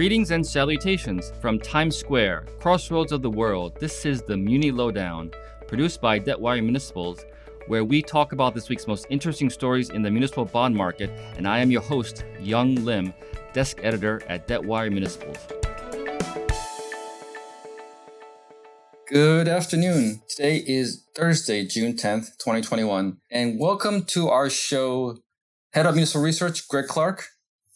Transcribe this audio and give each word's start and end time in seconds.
Greetings 0.00 0.30
and 0.30 0.46
salutations 0.46 1.30
from 1.42 1.58
Times 1.58 1.94
Square, 1.94 2.46
crossroads 2.58 3.12
of 3.12 3.20
the 3.20 3.28
world. 3.28 3.78
This 3.78 4.06
is 4.06 4.22
the 4.22 4.34
Muni 4.34 4.70
Lowdown, 4.70 5.30
produced 5.68 6.00
by 6.00 6.18
Debtwire 6.18 6.62
Municipals, 6.62 7.22
where 7.66 7.84
we 7.84 8.00
talk 8.00 8.32
about 8.32 8.54
this 8.54 8.70
week's 8.70 8.86
most 8.86 9.06
interesting 9.10 9.50
stories 9.50 9.90
in 9.90 10.00
the 10.00 10.10
municipal 10.10 10.46
bond 10.46 10.74
market. 10.74 11.10
And 11.36 11.46
I 11.46 11.58
am 11.58 11.70
your 11.70 11.82
host, 11.82 12.24
Yong 12.40 12.76
Lim, 12.76 13.12
desk 13.52 13.80
editor 13.82 14.22
at 14.26 14.48
Debtwire 14.48 14.90
Municipals. 14.90 15.36
Good 19.06 19.48
afternoon. 19.48 20.22
Today 20.30 20.64
is 20.66 21.04
Thursday, 21.14 21.66
June 21.66 21.92
10th, 21.92 22.38
2021, 22.38 23.18
and 23.30 23.60
welcome 23.60 24.04
to 24.04 24.30
our 24.30 24.48
show. 24.48 25.18
Head 25.74 25.84
of 25.84 25.94
Municipal 25.94 26.22
Research, 26.22 26.66
Greg 26.68 26.86
Clark, 26.86 27.26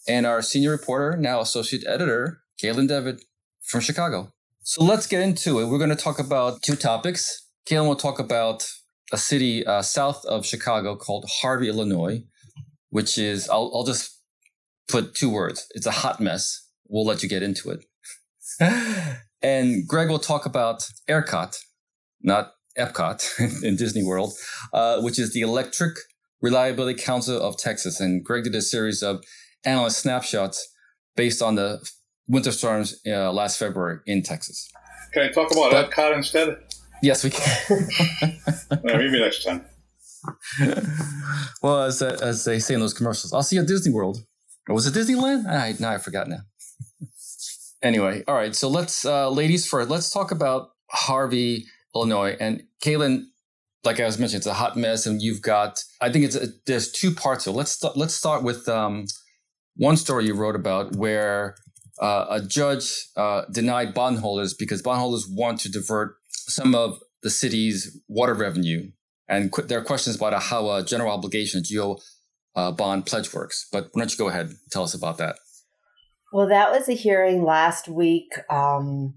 and 0.09 0.27
our 0.27 0.43
senior 0.43 0.71
reporter, 0.71 1.17
now 1.17 1.41
associate 1.41 1.85
editor, 1.87 2.41
Caitlin 2.63 2.89
Devitt 2.89 3.23
from 3.63 3.81
Chicago. 3.81 4.33
So 4.63 4.85
let's 4.85 5.07
get 5.07 5.21
into 5.21 5.61
it. 5.61 5.67
We're 5.67 5.79
going 5.79 5.91
to 5.91 5.97
talk 5.97 6.19
about 6.19 6.63
two 6.63 6.77
topics. 6.77 7.49
Caitlin 7.69 7.87
will 7.87 7.97
talk 7.97 8.19
about 8.19 8.67
a 9.13 9.19
city 9.19 9.65
uh, 9.67 9.83
south 9.83 10.25
of 10.25 10.47
Chicago 10.47 10.97
called 10.97 11.27
Harvey, 11.41 11.69
Illinois, 11.69 12.25
which 12.91 13.19
is, 13.19 13.49
I'll, 13.49 13.71
I'll 13.75 13.85
just 13.85 14.21
put 14.89 15.15
two 15.15 15.31
words. 15.31 15.67
It's 15.75 15.87
a 15.87 15.91
hot 15.91 16.21
mess. 16.21 16.69
We'll 16.89 17.05
let 17.05 17.23
you 17.23 17.29
get 17.29 17.43
into 17.43 17.71
it. 17.71 17.85
and 19.43 19.87
Greg 19.87 20.09
will 20.09 20.19
talk 20.19 20.47
about 20.47 20.89
ERCOT, 21.09 21.57
not 22.23 22.53
Epcot 22.79 23.63
in 23.63 23.77
Disney 23.77 24.03
World, 24.03 24.33
uh, 24.73 25.01
which 25.01 25.19
is 25.19 25.33
the 25.33 25.41
Electric 25.41 25.97
Reliability 26.41 27.01
Council 27.01 27.41
of 27.41 27.57
Texas. 27.57 28.01
And 28.01 28.25
Greg 28.25 28.45
did 28.45 28.55
a 28.55 28.63
series 28.63 29.03
of 29.03 29.25
analyst 29.65 29.99
snapshots 29.99 30.69
based 31.17 31.43
on 31.43 31.55
the 31.55 31.87
winter 32.29 32.53
storms 32.53 33.01
uh, 33.07 33.33
last 33.33 33.59
February 33.59 33.99
in 34.07 34.23
Texas. 34.23 34.69
Can 35.13 35.23
I 35.23 35.29
talk 35.31 35.51
about 35.53 35.71
but, 35.71 35.91
Epcot 35.91 36.17
instead? 36.17 36.57
Yes, 37.03 37.23
we 37.23 37.31
can. 37.31 38.39
maybe 38.83 39.21
next 39.21 39.45
time. 39.45 39.65
well, 41.63 41.83
as, 41.83 42.01
as 42.03 42.45
they 42.45 42.59
say 42.59 42.75
in 42.75 42.81
those 42.81 42.95
commercials, 42.95 43.33
I'll 43.33 43.43
see 43.43 43.57
you 43.57 43.63
at 43.63 43.69
Disney 43.69 43.93
World. 43.93 44.25
Or 44.69 44.75
was 44.75 44.87
it 44.87 44.95
Disneyland? 44.95 45.47
I, 45.47 45.75
now 45.79 45.91
I 45.91 45.99
forgot 45.99 46.29
now. 46.29 46.41
anyway, 47.83 48.25
all 48.27 48.35
right. 48.35 48.55
So 48.55 48.69
let's, 48.69 49.05
uh, 49.05 49.29
ladies 49.31 49.67
first, 49.67 49.91
let's 49.91 50.11
talk 50.11 50.31
about 50.31 50.71
Harvey, 50.91 51.67
Illinois. 51.95 52.37
And 52.41 52.63
Caitlin, 52.83 53.25
like 53.85 54.01
I 54.01 54.07
was 54.07 54.19
mentioning, 54.19 54.39
it's 54.39 54.47
a 54.47 54.55
hot 54.55 54.77
mess, 54.77 55.07
and 55.07 55.21
you've 55.21 55.43
got. 55.43 55.83
I 56.01 56.11
think 56.11 56.25
it's 56.25 56.37
a, 56.37 56.49
there's 56.67 56.91
two 56.91 57.11
parts. 57.15 57.45
So 57.45 57.53
let's 57.53 57.73
st- 57.73 57.97
let's 57.97 58.15
start 58.15 58.43
with 58.43 58.67
um, 58.69 59.05
one 59.77 59.97
story 59.97 60.27
you 60.27 60.35
wrote 60.35 60.57
about 60.57 60.97
where 60.97 61.57
uh, 62.01 62.27
a 62.31 62.41
judge 62.41 62.91
uh, 63.17 63.43
denied 63.53 63.95
bondholders 63.95 64.55
because 64.55 64.83
bondholders 64.83 65.27
want 65.29 65.61
to 65.61 65.71
divert 65.71 66.17
some 66.29 66.75
of 66.75 66.99
the 67.23 67.31
city's 67.31 68.01
water 68.09 68.35
revenue. 68.35 68.91
And 69.29 69.51
qu- 69.51 69.63
there 69.63 69.79
are 69.79 69.85
questions 69.85 70.17
about 70.17 70.41
how 70.43 70.71
a 70.71 70.85
general 70.85 71.13
obligation, 71.13 71.61
a 71.61 71.75
GO 71.75 71.99
uh, 72.55 72.73
bond 72.73 73.07
pledge 73.07 73.33
works. 73.33 73.67
But 73.73 73.89
why 73.93 74.03
don't 74.03 74.13
you 74.13 74.19
go 74.19 74.29
ahead 74.29 74.47
and 74.47 74.57
tell 74.71 74.83
us 74.83 74.95
about 74.95 75.19
that? 75.19 75.37
Well, 76.33 76.49
that 76.49 76.73
was 76.73 76.89
a 76.89 76.95
hearing 76.95 77.45
last 77.45 77.89
week 77.89 78.33
um, 78.51 79.15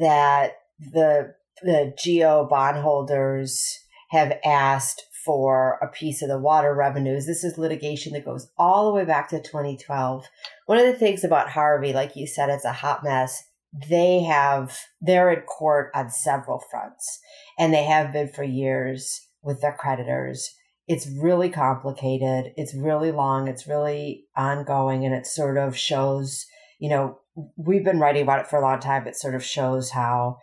that 0.00 0.52
the 0.80 1.34
the 1.62 1.92
GO 2.04 2.46
bondholders 2.48 3.78
have 4.10 4.38
asked 4.44 5.04
for 5.28 5.78
a 5.82 5.88
piece 5.88 6.22
of 6.22 6.30
the 6.30 6.38
water 6.38 6.74
revenues. 6.74 7.26
This 7.26 7.44
is 7.44 7.58
litigation 7.58 8.14
that 8.14 8.24
goes 8.24 8.48
all 8.56 8.86
the 8.86 8.94
way 8.94 9.04
back 9.04 9.28
to 9.28 9.42
2012. 9.42 10.24
One 10.64 10.78
of 10.78 10.86
the 10.86 10.94
things 10.94 11.22
about 11.22 11.50
Harvey, 11.50 11.92
like 11.92 12.16
you 12.16 12.26
said, 12.26 12.48
it's 12.48 12.64
a 12.64 12.72
hot 12.72 13.04
mess. 13.04 13.44
They 13.90 14.22
have, 14.22 14.74
they're 15.02 15.30
in 15.30 15.42
court 15.42 15.90
on 15.94 16.08
several 16.08 16.64
fronts 16.70 17.20
and 17.58 17.74
they 17.74 17.84
have 17.84 18.10
been 18.10 18.30
for 18.30 18.42
years 18.42 19.28
with 19.42 19.60
their 19.60 19.74
creditors. 19.74 20.48
It's 20.86 21.06
really 21.06 21.50
complicated. 21.50 22.54
It's 22.56 22.74
really 22.74 23.12
long. 23.12 23.48
It's 23.48 23.68
really 23.68 24.24
ongoing 24.34 25.04
and 25.04 25.14
it 25.14 25.26
sort 25.26 25.58
of 25.58 25.76
shows, 25.76 26.46
you 26.78 26.88
know, 26.88 27.18
we've 27.58 27.84
been 27.84 28.00
writing 28.00 28.22
about 28.22 28.40
it 28.40 28.46
for 28.46 28.58
a 28.58 28.62
long 28.62 28.80
time. 28.80 29.06
It 29.06 29.14
sort 29.14 29.34
of 29.34 29.44
shows 29.44 29.90
how 29.90 30.38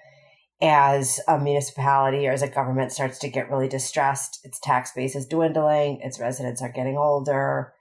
as 0.62 1.20
a 1.28 1.40
municipality 1.40 2.28
or 2.28 2.32
as 2.32 2.42
a 2.42 2.48
government 2.48 2.92
starts 2.92 3.20
to 3.20 3.30
get 3.30 3.50
really 3.50 3.68
distressed, 3.68 4.40
its 4.44 4.60
tax 4.60 4.92
base 4.96 5.16
is 5.16 5.28
dwindling, 5.28 6.00
its 6.02 6.20
residents 6.20 6.62
are 6.62 6.72
getting 6.72 6.98
older, 6.98 7.74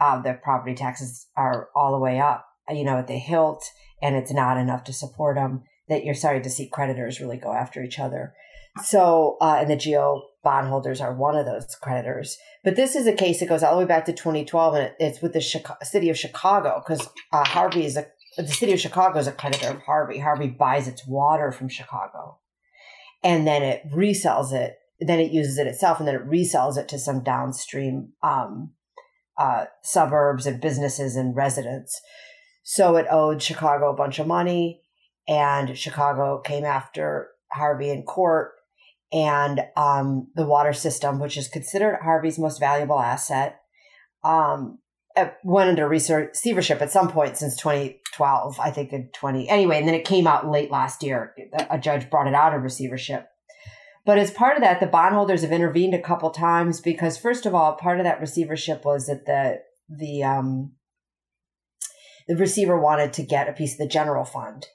uh, 0.00 0.20
their 0.20 0.40
property 0.42 0.74
taxes 0.74 1.26
are 1.36 1.68
all 1.76 1.92
the 1.92 1.98
way 1.98 2.18
up, 2.18 2.46
you 2.70 2.84
know, 2.84 2.98
at 2.98 3.06
the 3.06 3.18
hilt, 3.18 3.64
and 4.00 4.16
it's 4.16 4.32
not 4.32 4.56
enough 4.56 4.84
to 4.84 4.92
support 4.92 5.36
them. 5.36 5.62
That 5.88 6.04
you're 6.04 6.14
starting 6.14 6.42
to 6.42 6.50
see 6.50 6.68
creditors 6.68 7.20
really 7.20 7.36
go 7.36 7.52
after 7.52 7.82
each 7.82 7.98
other. 7.98 8.34
So, 8.82 9.36
uh, 9.40 9.58
and 9.60 9.68
the 9.68 9.76
GO 9.76 10.22
bondholders 10.42 11.00
are 11.00 11.14
one 11.14 11.36
of 11.36 11.44
those 11.44 11.74
creditors. 11.74 12.38
But 12.64 12.76
this 12.76 12.96
is 12.96 13.06
a 13.06 13.12
case 13.12 13.40
that 13.40 13.48
goes 13.48 13.62
all 13.62 13.74
the 13.74 13.80
way 13.80 13.88
back 13.88 14.06
to 14.06 14.12
2012, 14.12 14.74
and 14.74 14.92
it's 14.98 15.20
with 15.20 15.34
the 15.34 15.76
city 15.82 16.08
of 16.08 16.18
Chicago 16.18 16.82
because 16.82 17.08
uh, 17.32 17.44
Harvey 17.44 17.84
is 17.84 17.96
a 17.96 18.06
the 18.36 18.46
city 18.46 18.72
of 18.72 18.80
Chicago 18.80 19.18
is 19.18 19.26
a 19.26 19.32
creditor 19.32 19.68
of 19.68 19.82
Harvey. 19.82 20.18
Harvey 20.18 20.48
buys 20.48 20.88
its 20.88 21.06
water 21.06 21.52
from 21.52 21.68
Chicago 21.68 22.38
and 23.22 23.46
then 23.46 23.62
it 23.62 23.82
resells 23.90 24.52
it. 24.52 24.76
Then 25.00 25.20
it 25.20 25.32
uses 25.32 25.58
it 25.58 25.66
itself 25.66 25.98
and 25.98 26.08
then 26.08 26.14
it 26.14 26.28
resells 26.28 26.76
it 26.78 26.88
to 26.88 26.98
some 26.98 27.22
downstream 27.22 28.12
um, 28.22 28.72
uh, 29.36 29.66
suburbs 29.82 30.46
and 30.46 30.60
businesses 30.60 31.16
and 31.16 31.36
residents. 31.36 32.00
So 32.62 32.96
it 32.96 33.06
owed 33.10 33.42
Chicago 33.42 33.90
a 33.90 33.96
bunch 33.96 34.18
of 34.18 34.26
money 34.26 34.82
and 35.28 35.76
Chicago 35.76 36.40
came 36.40 36.64
after 36.64 37.28
Harvey 37.52 37.90
in 37.90 38.04
court 38.04 38.52
and 39.12 39.60
um, 39.76 40.28
the 40.34 40.46
water 40.46 40.72
system, 40.72 41.20
which 41.20 41.36
is 41.36 41.48
considered 41.48 41.98
Harvey's 42.02 42.38
most 42.38 42.58
valuable 42.58 42.98
asset, 42.98 43.60
um, 44.24 44.78
went 45.44 45.70
into 45.70 45.86
receivership 45.86 46.80
at 46.80 46.90
some 46.92 47.10
point 47.10 47.36
since 47.36 47.56
2012, 47.56 48.58
I 48.60 48.70
think 48.70 48.92
in 48.92 49.08
20. 49.12 49.48
Anyway, 49.48 49.78
and 49.78 49.86
then 49.86 49.94
it 49.94 50.04
came 50.04 50.26
out 50.26 50.50
late 50.50 50.70
last 50.70 51.02
year. 51.02 51.34
A 51.70 51.78
judge 51.78 52.10
brought 52.10 52.26
it 52.26 52.34
out 52.34 52.54
of 52.54 52.62
receivership. 52.62 53.28
But 54.04 54.18
as 54.18 54.30
part 54.30 54.56
of 54.56 54.62
that, 54.62 54.80
the 54.80 54.86
bondholders 54.86 55.42
have 55.42 55.52
intervened 55.52 55.94
a 55.94 56.02
couple 56.02 56.30
times 56.30 56.80
because, 56.80 57.16
first 57.16 57.46
of 57.46 57.54
all, 57.54 57.74
part 57.74 58.00
of 58.00 58.04
that 58.04 58.20
receivership 58.20 58.84
was 58.84 59.06
that 59.06 59.26
the 59.26 59.60
the 59.88 60.24
um, 60.24 60.72
the 62.26 62.36
receiver 62.36 62.78
wanted 62.80 63.12
to 63.14 63.22
get 63.22 63.48
a 63.48 63.52
piece 63.52 63.74
of 63.74 63.78
the 63.78 63.86
general 63.86 64.24
fund, 64.24 64.66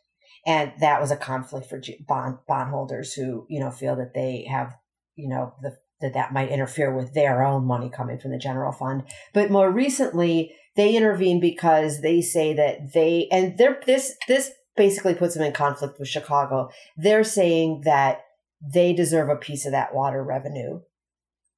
and 0.45 0.71
that 0.79 1.01
was 1.01 1.11
a 1.11 1.17
conflict 1.17 1.67
for 1.67 1.81
bond 2.07 2.37
bondholders 2.47 3.13
who 3.13 3.45
you 3.49 3.59
know 3.59 3.69
feel 3.69 3.97
that 3.97 4.13
they 4.13 4.47
have 4.49 4.75
you 5.15 5.27
know 5.27 5.53
the 5.61 5.75
that 6.01 6.13
that 6.13 6.33
might 6.33 6.49
interfere 6.49 6.95
with 6.95 7.13
their 7.13 7.43
own 7.43 7.65
money 7.65 7.89
coming 7.89 8.19
from 8.19 8.31
the 8.31 8.37
general 8.37 8.71
fund. 8.71 9.03
But 9.33 9.51
more 9.51 9.71
recently, 9.71 10.53
they 10.75 10.95
intervene 10.95 11.39
because 11.39 12.01
they 12.01 12.21
say 12.21 12.53
that 12.53 12.93
they 12.93 13.27
and 13.31 13.57
they're 13.57 13.81
this 13.85 14.15
this 14.27 14.51
basically 14.75 15.15
puts 15.15 15.33
them 15.33 15.43
in 15.43 15.53
conflict 15.53 15.99
with 15.99 16.07
Chicago. 16.07 16.69
They're 16.95 17.23
saying 17.23 17.81
that 17.85 18.21
they 18.61 18.93
deserve 18.93 19.29
a 19.29 19.35
piece 19.35 19.65
of 19.65 19.71
that 19.71 19.93
water 19.93 20.23
revenue 20.23 20.81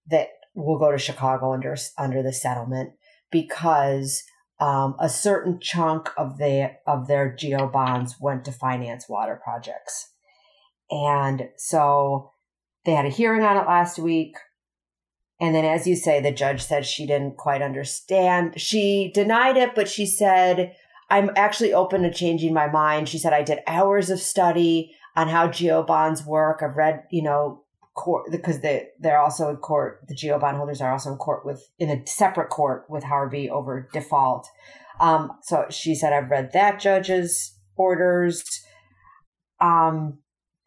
that 0.09 0.29
will 0.55 0.79
go 0.79 0.91
to 0.91 0.97
Chicago 0.97 1.53
under 1.53 1.75
under 1.97 2.23
the 2.23 2.33
settlement 2.33 2.91
because 3.31 4.23
um, 4.59 4.95
a 4.99 5.09
certain 5.09 5.59
chunk 5.61 6.09
of 6.17 6.37
the 6.37 6.71
of 6.87 7.07
their 7.07 7.35
GO 7.39 7.67
bonds 7.67 8.15
went 8.19 8.45
to 8.45 8.51
finance 8.51 9.07
water 9.07 9.39
projects, 9.41 10.11
and 10.89 11.49
so 11.57 12.31
they 12.85 12.93
had 12.93 13.05
a 13.05 13.09
hearing 13.09 13.43
on 13.43 13.57
it 13.57 13.67
last 13.67 13.99
week. 13.99 14.35
And 15.41 15.55
then, 15.55 15.63
as 15.63 15.87
you 15.87 15.95
say, 15.95 16.19
the 16.19 16.31
judge 16.31 16.61
said 16.61 16.85
she 16.85 17.05
didn't 17.05 17.37
quite 17.37 17.61
understand. 17.61 18.59
She 18.59 19.11
denied 19.13 19.55
it, 19.55 19.73
but 19.73 19.87
she 19.87 20.05
said, 20.05 20.75
I'm 21.09 21.31
actually 21.35 21.73
open 21.73 22.03
to 22.03 22.11
changing 22.11 22.53
my 22.53 22.67
mind. 22.67 23.07
She 23.07 23.17
said, 23.17 23.33
I 23.33 23.43
did 23.43 23.59
hours 23.65 24.09
of 24.09 24.19
study 24.19 24.93
on 25.15 25.29
how 25.29 25.47
GO 25.47 25.83
bonds 25.83 26.25
work. 26.25 26.61
I've 26.61 26.75
read, 26.75 27.03
you 27.09 27.23
know, 27.23 27.63
court 27.99 28.31
because 28.31 28.61
they 28.61 28.87
they're 28.99 29.19
also 29.19 29.49
in 29.49 29.57
court. 29.57 30.01
The 30.07 30.15
GO 30.15 30.39
bond 30.39 30.57
holders 30.57 30.81
are 30.81 30.91
also 30.91 31.11
in 31.11 31.17
court 31.17 31.45
with 31.45 31.69
in 31.79 31.89
a 31.89 32.05
separate 32.05 32.49
court 32.49 32.85
with 32.89 33.03
Harvey 33.03 33.49
over 33.49 33.89
default. 33.91 34.47
Um, 34.99 35.31
so 35.43 35.65
she 35.69 35.95
said, 35.95 36.13
I've 36.13 36.29
read 36.29 36.51
that 36.53 36.79
judge's 36.79 37.57
orders. 37.75 38.43
Um, 39.59 40.19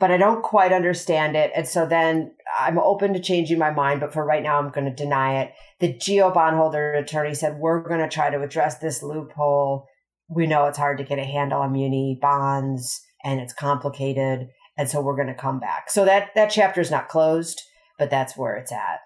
but 0.02 0.10
I 0.10 0.16
don't 0.16 0.42
quite 0.42 0.72
understand 0.72 1.36
it. 1.36 1.52
And 1.54 1.68
so 1.68 1.86
then 1.86 2.34
I'm 2.58 2.76
open 2.76 3.12
to 3.12 3.20
changing 3.20 3.60
my 3.60 3.70
mind, 3.70 4.00
but 4.00 4.12
for 4.12 4.24
right 4.24 4.42
now, 4.42 4.58
I'm 4.58 4.70
going 4.70 4.86
to 4.86 4.92
deny 4.92 5.40
it. 5.40 5.52
The 5.78 5.96
GO 6.04 6.32
bondholder 6.32 6.94
attorney 6.94 7.34
said, 7.34 7.60
We're 7.60 7.86
going 7.86 8.00
to 8.00 8.08
try 8.08 8.28
to 8.28 8.42
address 8.42 8.78
this 8.78 9.00
loophole. 9.00 9.86
We 10.28 10.48
know 10.48 10.66
it's 10.66 10.76
hard 10.76 10.98
to 10.98 11.04
get 11.04 11.20
a 11.20 11.24
handle 11.24 11.60
on 11.60 11.70
muni 11.70 12.18
bonds 12.20 13.00
and 13.22 13.38
it's 13.38 13.52
complicated. 13.52 14.48
And 14.76 14.90
so 14.90 15.00
we're 15.00 15.14
going 15.14 15.28
to 15.28 15.34
come 15.34 15.60
back. 15.60 15.88
So 15.88 16.04
that, 16.04 16.30
that 16.34 16.48
chapter 16.48 16.80
is 16.80 16.90
not 16.90 17.08
closed, 17.08 17.62
but 17.96 18.10
that's 18.10 18.36
where 18.36 18.56
it's 18.56 18.72
at. 18.72 19.02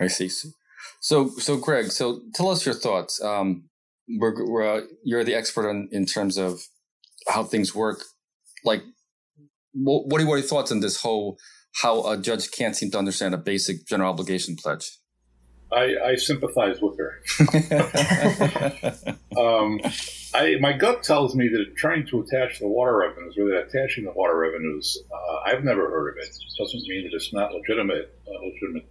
I 0.00 0.06
see. 0.06 0.30
So, 1.00 1.30
so 1.30 1.56
Greg, 1.56 1.90
so 1.90 2.20
tell 2.36 2.50
us 2.50 2.64
your 2.64 2.76
thoughts. 2.76 3.20
Um, 3.20 3.64
we're, 4.08 4.48
we're, 4.48 4.76
uh, 4.76 4.80
you're 5.02 5.24
the 5.24 5.34
expert 5.34 5.68
on, 5.68 5.88
in 5.90 6.06
terms 6.06 6.38
of 6.38 6.60
how 7.26 7.42
things 7.42 7.74
work. 7.74 8.04
Like, 8.64 8.84
what, 9.72 10.06
what 10.06 10.20
are 10.20 10.24
your 10.24 10.40
thoughts 10.42 10.72
on 10.72 10.80
this 10.80 11.00
whole 11.02 11.38
how 11.82 12.10
a 12.10 12.16
judge 12.16 12.50
can't 12.50 12.74
seem 12.74 12.90
to 12.90 12.98
understand 12.98 13.34
a 13.34 13.38
basic 13.38 13.86
general 13.86 14.10
obligation 14.10 14.56
pledge? 14.56 14.98
I, 15.70 15.96
I 16.02 16.14
sympathize 16.14 16.78
with 16.80 16.98
her. 16.98 17.20
um, 19.38 19.80
I, 20.34 20.56
my 20.60 20.72
gut 20.72 21.02
tells 21.02 21.34
me 21.34 21.48
that 21.48 21.76
trying 21.76 22.06
to 22.06 22.22
attach 22.22 22.58
the 22.58 22.66
water 22.66 22.96
revenues, 22.96 23.36
or 23.38 23.50
that 23.50 23.68
attaching 23.68 24.04
the 24.04 24.12
water 24.12 24.36
revenues, 24.36 24.96
uh, 25.12 25.36
I've 25.44 25.64
never 25.64 25.90
heard 25.90 26.12
of 26.12 26.16
it. 26.18 26.28
it. 26.28 26.36
Doesn't 26.58 26.88
mean 26.88 27.04
that 27.04 27.14
it's 27.14 27.34
not 27.34 27.52
legitimate, 27.52 28.18
a 28.26 28.46
legitimate 28.46 28.86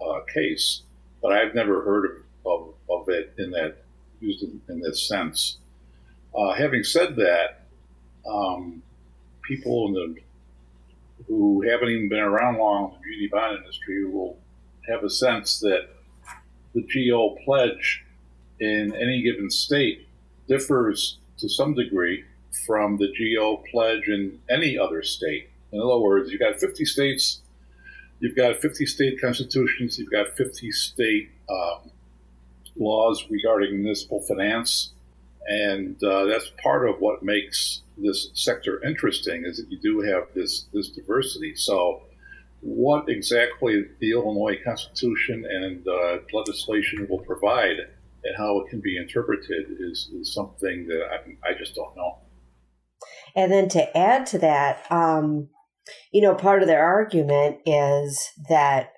uh, 0.00 0.20
case, 0.32 0.82
but 1.20 1.32
I've 1.32 1.56
never 1.56 1.82
heard 1.82 2.04
of, 2.04 2.12
of, 2.46 2.74
of 2.88 3.08
it 3.08 3.34
in 3.38 3.50
that 3.50 3.78
used 4.20 4.44
in, 4.44 4.60
in 4.68 4.80
this 4.80 5.08
sense. 5.08 5.58
Uh, 6.36 6.52
having 6.52 6.84
said 6.84 7.16
that, 7.16 7.66
um, 8.26 8.82
people 9.56 9.88
in 9.88 9.92
the 9.94 10.14
who 11.28 11.62
haven't 11.68 11.88
even 11.88 12.08
been 12.08 12.18
around 12.18 12.58
long 12.58 12.94
in 12.94 13.00
the 13.00 13.06
muni 13.06 13.28
bond 13.28 13.58
industry 13.58 14.04
will 14.04 14.36
have 14.88 15.04
a 15.04 15.10
sense 15.10 15.60
that 15.60 15.88
the 16.74 16.82
GO 16.82 17.36
pledge 17.44 18.04
in 18.58 18.94
any 18.94 19.22
given 19.22 19.50
state 19.50 20.08
differs 20.48 21.18
to 21.38 21.48
some 21.48 21.74
degree 21.74 22.24
from 22.66 22.96
the 22.96 23.12
GO 23.16 23.62
pledge 23.70 24.08
in 24.08 24.38
any 24.50 24.76
other 24.76 25.02
state. 25.02 25.48
In 25.70 25.80
other 25.80 25.98
words, 25.98 26.30
you've 26.30 26.40
got 26.40 26.58
50 26.58 26.84
states, 26.84 27.40
you've 28.20 28.36
got 28.36 28.56
50 28.60 28.84
state 28.86 29.20
constitutions, 29.20 29.98
you've 29.98 30.10
got 30.10 30.28
50 30.36 30.70
state 30.72 31.30
um, 31.48 31.90
laws 32.76 33.24
regarding 33.30 33.76
municipal 33.76 34.20
finance, 34.20 34.90
and 35.46 36.02
uh, 36.04 36.24
that's 36.26 36.50
part 36.62 36.88
of 36.88 36.96
what 37.00 37.22
makes 37.22 37.82
this 37.96 38.30
sector 38.34 38.82
interesting 38.84 39.44
is 39.44 39.56
that 39.56 39.70
you 39.70 39.78
do 39.78 40.00
have 40.00 40.24
this 40.34 40.66
this 40.72 40.88
diversity. 40.90 41.54
So, 41.54 42.02
what 42.60 43.08
exactly 43.08 43.84
the 44.00 44.12
Illinois 44.12 44.58
Constitution 44.64 45.44
and 45.48 45.86
uh, 45.86 46.18
legislation 46.32 47.06
will 47.10 47.24
provide 47.24 47.76
and 48.24 48.36
how 48.36 48.60
it 48.60 48.70
can 48.70 48.80
be 48.80 48.96
interpreted 48.96 49.66
is, 49.80 50.10
is 50.14 50.32
something 50.32 50.86
that 50.86 51.02
I, 51.10 51.50
I 51.50 51.54
just 51.58 51.74
don't 51.74 51.96
know. 51.96 52.18
And 53.34 53.50
then 53.50 53.68
to 53.70 53.96
add 53.96 54.26
to 54.26 54.38
that, 54.38 54.90
um, 54.90 55.48
you 56.12 56.20
know, 56.20 56.34
part 56.34 56.62
of 56.62 56.68
their 56.68 56.84
argument 56.84 57.58
is 57.66 58.30
that 58.48 58.92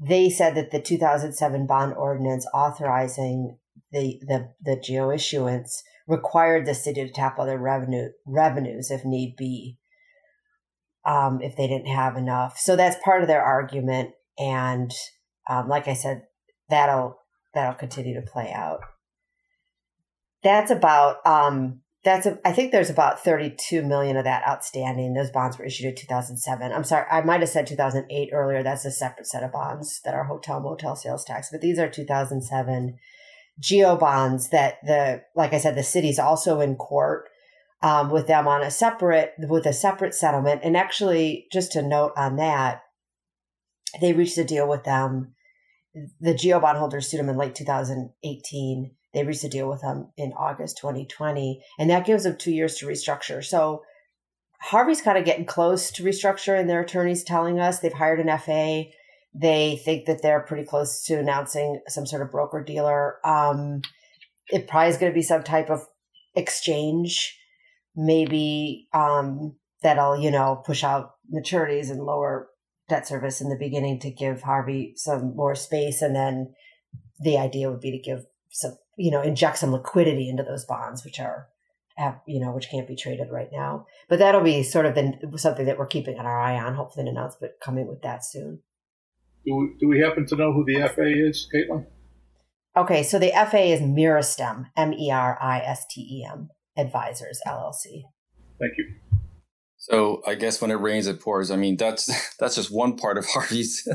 they 0.00 0.30
said 0.30 0.54
that 0.54 0.70
the 0.70 0.80
2007 0.80 1.66
bond 1.66 1.94
ordinance 1.94 2.46
authorizing 2.54 3.58
the 3.92 4.20
the 4.26 4.52
the 4.62 4.82
GO 4.86 5.10
issuance 5.10 5.82
required 6.06 6.66
the 6.66 6.74
city 6.74 7.06
to 7.06 7.12
tap 7.12 7.38
other 7.38 7.58
revenue 7.58 8.08
revenues 8.26 8.90
if 8.90 9.04
need 9.04 9.36
be 9.36 9.78
um, 11.04 11.40
if 11.40 11.56
they 11.56 11.66
didn't 11.66 11.88
have 11.88 12.16
enough 12.16 12.58
so 12.58 12.76
that's 12.76 13.02
part 13.04 13.22
of 13.22 13.28
their 13.28 13.42
argument 13.42 14.10
and 14.38 14.92
um, 15.48 15.68
like 15.68 15.88
i 15.88 15.94
said 15.94 16.22
that'll 16.68 17.18
that'll 17.54 17.74
continue 17.74 18.14
to 18.14 18.26
play 18.26 18.52
out 18.52 18.80
that's 20.42 20.70
about 20.70 21.24
um, 21.26 21.80
that's 22.02 22.24
a, 22.24 22.38
I 22.46 22.52
think 22.52 22.72
there's 22.72 22.88
about 22.88 23.22
32 23.22 23.82
million 23.82 24.16
of 24.16 24.24
that 24.24 24.46
outstanding. 24.48 25.12
Those 25.12 25.30
bonds 25.30 25.58
were 25.58 25.66
issued 25.66 25.86
in 25.86 25.94
2007. 25.94 26.72
I'm 26.72 26.84
sorry, 26.84 27.04
I 27.10 27.20
might 27.22 27.40
have 27.40 27.50
said 27.50 27.66
2008 27.66 28.30
earlier. 28.32 28.62
That's 28.62 28.86
a 28.86 28.90
separate 28.90 29.26
set 29.26 29.42
of 29.42 29.52
bonds 29.52 30.00
that 30.04 30.14
are 30.14 30.24
hotel 30.24 30.60
motel 30.60 30.96
sales 30.96 31.24
tax, 31.24 31.50
but 31.50 31.60
these 31.60 31.78
are 31.78 31.90
2007 31.90 32.96
GO 33.68 33.96
bonds 33.96 34.50
that 34.50 34.78
the 34.84 35.22
like 35.34 35.52
I 35.52 35.58
said 35.58 35.74
the 35.74 35.82
city's 35.82 36.18
also 36.18 36.60
in 36.60 36.76
court 36.76 37.28
um, 37.82 38.10
with 38.10 38.26
them 38.26 38.48
on 38.48 38.62
a 38.62 38.70
separate 38.70 39.34
with 39.38 39.66
a 39.66 39.72
separate 39.72 40.14
settlement. 40.14 40.60
And 40.64 40.76
actually, 40.76 41.46
just 41.52 41.72
to 41.72 41.82
note 41.82 42.12
on 42.16 42.36
that, 42.36 42.82
they 44.00 44.12
reached 44.12 44.38
a 44.38 44.44
deal 44.44 44.68
with 44.68 44.84
them. 44.84 45.34
The 46.20 46.34
GO 46.34 46.60
bond 46.60 46.62
bondholders 46.62 47.08
sued 47.08 47.20
them 47.20 47.28
in 47.28 47.36
late 47.36 47.54
2018 47.54 48.92
they 49.12 49.24
reached 49.24 49.44
a 49.44 49.48
deal 49.48 49.68
with 49.68 49.80
them 49.80 50.12
in 50.16 50.32
August 50.34 50.78
2020, 50.78 51.62
and 51.78 51.90
that 51.90 52.06
gives 52.06 52.24
them 52.24 52.36
two 52.36 52.52
years 52.52 52.76
to 52.76 52.86
restructure. 52.86 53.44
So 53.44 53.82
Harvey's 54.60 55.00
kind 55.00 55.18
of 55.18 55.24
getting 55.24 55.46
close 55.46 55.90
to 55.92 56.04
restructure, 56.04 56.58
and 56.58 56.70
their 56.70 56.82
attorneys 56.82 57.24
telling 57.24 57.58
us 57.58 57.80
they've 57.80 57.92
hired 57.92 58.20
an 58.20 58.38
FA. 58.38 58.84
They 59.34 59.80
think 59.84 60.06
that 60.06 60.22
they're 60.22 60.40
pretty 60.40 60.64
close 60.64 61.04
to 61.04 61.18
announcing 61.18 61.80
some 61.88 62.06
sort 62.06 62.22
of 62.22 62.32
broker 62.32 62.62
dealer. 62.62 63.16
Um, 63.24 63.82
it 64.48 64.66
probably 64.66 64.90
is 64.90 64.96
going 64.96 65.12
to 65.12 65.14
be 65.14 65.22
some 65.22 65.44
type 65.44 65.70
of 65.70 65.86
exchange, 66.34 67.38
maybe 67.94 68.88
um, 68.92 69.56
that'll 69.82 70.20
you 70.20 70.30
know 70.30 70.62
push 70.64 70.82
out 70.82 71.12
maturities 71.32 71.90
and 71.90 72.02
lower 72.02 72.48
debt 72.88 73.06
service 73.06 73.40
in 73.40 73.48
the 73.48 73.56
beginning 73.56 74.00
to 74.00 74.10
give 74.10 74.42
Harvey 74.42 74.94
some 74.96 75.36
more 75.36 75.54
space, 75.54 76.02
and 76.02 76.14
then 76.14 76.52
the 77.20 77.38
idea 77.38 77.70
would 77.70 77.80
be 77.80 77.92
to 77.92 77.98
give 77.98 78.24
some 78.50 78.76
you 79.00 79.10
know, 79.10 79.22
inject 79.22 79.56
some 79.56 79.72
liquidity 79.72 80.28
into 80.28 80.42
those 80.42 80.66
bonds, 80.66 81.04
which 81.04 81.18
are, 81.18 81.48
have, 81.96 82.20
you 82.26 82.38
know, 82.38 82.52
which 82.52 82.70
can't 82.70 82.86
be 82.86 82.94
traded 82.94 83.30
right 83.30 83.48
now. 83.50 83.86
But 84.10 84.18
that'll 84.18 84.42
be 84.42 84.62
sort 84.62 84.84
of 84.84 84.94
the, 84.94 85.38
something 85.38 85.64
that 85.64 85.78
we're 85.78 85.86
keeping 85.86 86.18
an 86.18 86.26
eye 86.26 86.58
on. 86.58 86.74
Hopefully, 86.74 87.08
an 87.08 87.16
announcement 87.16 87.54
coming 87.62 87.88
with 87.88 88.02
that 88.02 88.24
soon. 88.24 88.60
Do 89.44 89.56
we, 89.56 89.76
do 89.78 89.88
we 89.88 90.00
happen 90.00 90.26
to 90.26 90.36
know 90.36 90.52
who 90.52 90.64
the 90.64 90.88
FA 90.88 91.06
is, 91.06 91.48
Caitlin? 91.54 91.86
Okay, 92.76 93.02
so 93.02 93.18
the 93.18 93.32
FA 93.50 93.60
is 93.60 93.80
Meristem, 93.80 94.66
M 94.76 94.92
E 94.92 95.10
R 95.10 95.38
I 95.40 95.60
S 95.60 95.86
T 95.90 96.00
E 96.00 96.26
M 96.30 96.50
Advisors 96.76 97.40
LLC. 97.46 98.04
Thank 98.58 98.78
you. 98.78 98.94
So 99.76 100.22
I 100.26 100.34
guess 100.34 100.60
when 100.60 100.70
it 100.70 100.74
rains, 100.74 101.06
it 101.06 101.20
pours. 101.20 101.50
I 101.50 101.56
mean, 101.56 101.76
that's 101.76 102.36
that's 102.38 102.54
just 102.56 102.70
one 102.70 102.96
part 102.96 103.18
of 103.18 103.26
Harvey's 103.34 103.88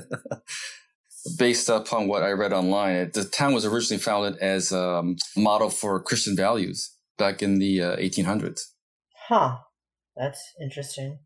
based 1.37 1.69
upon 1.69 2.07
what 2.07 2.23
I 2.23 2.31
read 2.31 2.53
online. 2.53 3.11
The 3.13 3.23
town 3.23 3.53
was 3.53 3.65
originally 3.65 4.01
founded 4.01 4.39
as 4.41 4.71
a 4.71 5.03
model 5.37 5.69
for 5.69 6.01
Christian 6.01 6.35
values 6.35 6.95
back 7.17 7.41
in 7.41 7.59
the 7.59 7.81
uh, 7.81 7.97
1800s. 7.97 8.61
Huh. 9.27 9.57
That's 10.15 10.53
interesting. 10.61 11.19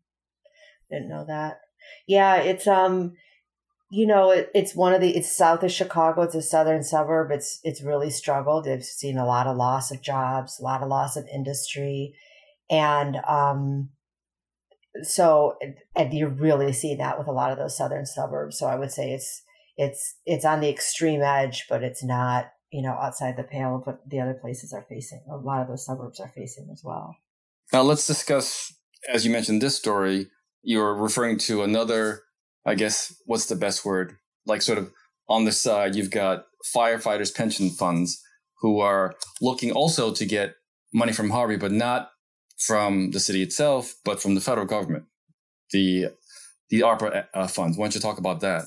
Didn't 0.90 1.08
know 1.08 1.24
that. 1.26 1.60
Yeah, 2.06 2.36
it's 2.36 2.66
um 2.66 3.14
you 3.90 4.06
know, 4.06 4.30
it, 4.30 4.50
it's 4.54 4.74
one 4.74 4.94
of 4.94 5.00
the 5.00 5.16
it's 5.16 5.36
south 5.36 5.64
of 5.64 5.72
Chicago, 5.72 6.22
it's 6.22 6.34
a 6.36 6.42
southern 6.42 6.84
suburb. 6.84 7.32
It's 7.32 7.58
it's 7.64 7.82
really 7.82 8.10
struggled. 8.10 8.64
They've 8.64 8.84
seen 8.84 9.18
a 9.18 9.26
lot 9.26 9.48
of 9.48 9.56
loss 9.56 9.90
of 9.90 10.00
jobs, 10.00 10.58
a 10.58 10.62
lot 10.62 10.82
of 10.82 10.88
loss 10.88 11.16
of 11.16 11.26
industry. 11.32 12.14
And 12.70 13.16
um 13.28 13.90
so 15.02 15.56
and 15.96 16.12
you 16.14 16.28
really 16.28 16.72
see 16.72 16.94
that 16.96 17.18
with 17.18 17.26
a 17.26 17.32
lot 17.32 17.50
of 17.50 17.58
those 17.58 17.76
southern 17.76 18.06
suburbs. 18.06 18.58
So 18.58 18.66
I 18.66 18.76
would 18.76 18.92
say 18.92 19.12
it's 19.12 19.42
it's 19.76 20.16
it's 20.24 20.44
on 20.44 20.60
the 20.60 20.70
extreme 20.70 21.22
edge, 21.22 21.66
but 21.68 21.82
it's 21.82 22.04
not 22.04 22.52
you 22.70 22.82
know 22.82 22.92
outside 22.92 23.36
the 23.36 23.42
pale 23.42 23.76
of 23.76 23.86
what 23.86 24.08
the 24.08 24.20
other 24.20 24.38
places 24.40 24.72
are 24.72 24.86
facing. 24.88 25.22
A 25.28 25.36
lot 25.36 25.62
of 25.62 25.68
those 25.68 25.84
suburbs 25.84 26.20
are 26.20 26.32
facing 26.34 26.68
as 26.72 26.82
well. 26.84 27.16
Now 27.72 27.82
let's 27.82 28.06
discuss, 28.06 28.72
as 29.12 29.24
you 29.24 29.32
mentioned, 29.32 29.60
this 29.60 29.76
story. 29.76 30.28
You're 30.62 30.94
referring 30.94 31.38
to 31.38 31.62
another, 31.62 32.22
I 32.66 32.74
guess, 32.74 33.14
what's 33.26 33.46
the 33.46 33.56
best 33.56 33.84
word? 33.84 34.16
Like 34.46 34.62
sort 34.62 34.78
of 34.78 34.90
on 35.28 35.44
the 35.44 35.52
side, 35.52 35.94
you've 35.94 36.10
got 36.10 36.44
firefighters' 36.74 37.34
pension 37.34 37.70
funds 37.70 38.22
who 38.60 38.80
are 38.80 39.14
looking 39.40 39.72
also 39.72 40.12
to 40.12 40.26
get 40.26 40.54
money 40.92 41.12
from 41.12 41.30
Harvey, 41.30 41.56
but 41.56 41.72
not 41.72 42.10
from 42.58 43.12
the 43.12 43.20
city 43.20 43.42
itself, 43.42 43.94
but 44.04 44.20
from 44.20 44.34
the 44.34 44.40
federal 44.40 44.66
government, 44.66 45.04
the 45.72 46.08
the 46.68 46.80
ARPA 46.80 47.26
uh, 47.34 47.46
funds. 47.46 47.76
Why 47.76 47.86
don't 47.86 47.94
you 47.94 48.00
talk 48.00 48.18
about 48.18 48.40
that? 48.40 48.64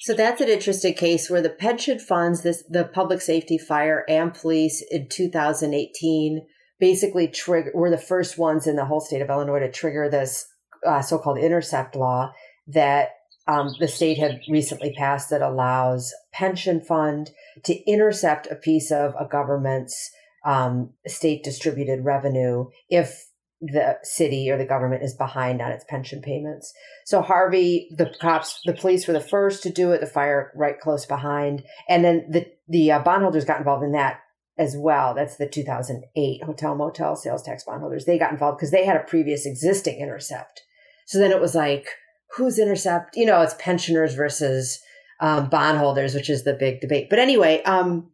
So 0.00 0.12
that's 0.12 0.40
an 0.40 0.48
interesting 0.48 0.94
case 0.94 1.30
where 1.30 1.40
the 1.40 1.50
pension 1.50 1.98
funds, 1.98 2.42
this 2.42 2.62
the 2.68 2.84
public 2.84 3.20
safety, 3.20 3.56
fire, 3.56 4.04
and 4.08 4.34
police 4.34 4.84
in 4.90 5.08
2018 5.08 6.46
basically 6.78 7.28
trigger 7.28 7.70
were 7.74 7.90
the 7.90 7.96
first 7.96 8.36
ones 8.36 8.66
in 8.66 8.76
the 8.76 8.84
whole 8.84 9.00
state 9.00 9.22
of 9.22 9.30
Illinois 9.30 9.60
to 9.60 9.70
trigger 9.70 10.08
this 10.10 10.46
uh, 10.86 11.00
so-called 11.00 11.38
intercept 11.38 11.96
law 11.96 12.32
that 12.66 13.10
um, 13.46 13.74
the 13.78 13.88
state 13.88 14.18
had 14.18 14.40
recently 14.48 14.94
passed 14.94 15.30
that 15.30 15.42
allows 15.42 16.12
pension 16.32 16.80
fund 16.80 17.30
to 17.64 17.74
intercept 17.90 18.46
a 18.46 18.56
piece 18.56 18.90
of 18.90 19.14
a 19.18 19.26
government's 19.26 20.10
um, 20.44 20.90
state 21.06 21.42
distributed 21.42 22.04
revenue 22.04 22.66
if 22.88 23.26
the 23.60 23.96
city 24.02 24.50
or 24.50 24.58
the 24.58 24.66
government 24.66 25.02
is 25.02 25.14
behind 25.14 25.62
on 25.62 25.70
its 25.70 25.84
pension 25.88 26.20
payments. 26.20 26.72
So 27.06 27.22
Harvey, 27.22 27.88
the 27.96 28.12
cops, 28.20 28.60
the 28.64 28.74
police 28.74 29.06
were 29.06 29.14
the 29.14 29.20
first 29.20 29.62
to 29.62 29.70
do 29.70 29.92
it. 29.92 30.00
The 30.00 30.06
fire 30.06 30.52
right 30.54 30.78
close 30.78 31.06
behind, 31.06 31.64
and 31.88 32.04
then 32.04 32.26
the 32.30 32.46
the 32.68 32.92
uh, 32.92 32.98
bondholders 33.00 33.44
got 33.44 33.58
involved 33.58 33.84
in 33.84 33.92
that 33.92 34.20
as 34.58 34.76
well. 34.76 35.14
That's 35.14 35.36
the 35.36 35.48
2008 35.48 36.44
hotel 36.44 36.74
motel 36.74 37.16
sales 37.16 37.42
tax 37.42 37.64
bondholders. 37.64 38.04
They 38.04 38.18
got 38.18 38.32
involved 38.32 38.58
because 38.58 38.70
they 38.70 38.84
had 38.84 38.96
a 38.96 39.04
previous 39.04 39.46
existing 39.46 39.98
intercept. 39.98 40.62
So 41.06 41.18
then 41.18 41.32
it 41.32 41.40
was 41.40 41.54
like, 41.54 41.88
who's 42.36 42.58
intercept? 42.58 43.16
You 43.16 43.26
know, 43.26 43.40
it's 43.42 43.54
pensioners 43.58 44.14
versus 44.14 44.80
um, 45.20 45.48
bondholders, 45.48 46.14
which 46.14 46.28
is 46.28 46.44
the 46.44 46.54
big 46.54 46.80
debate. 46.80 47.08
But 47.10 47.18
anyway, 47.18 47.62
um, 47.62 48.10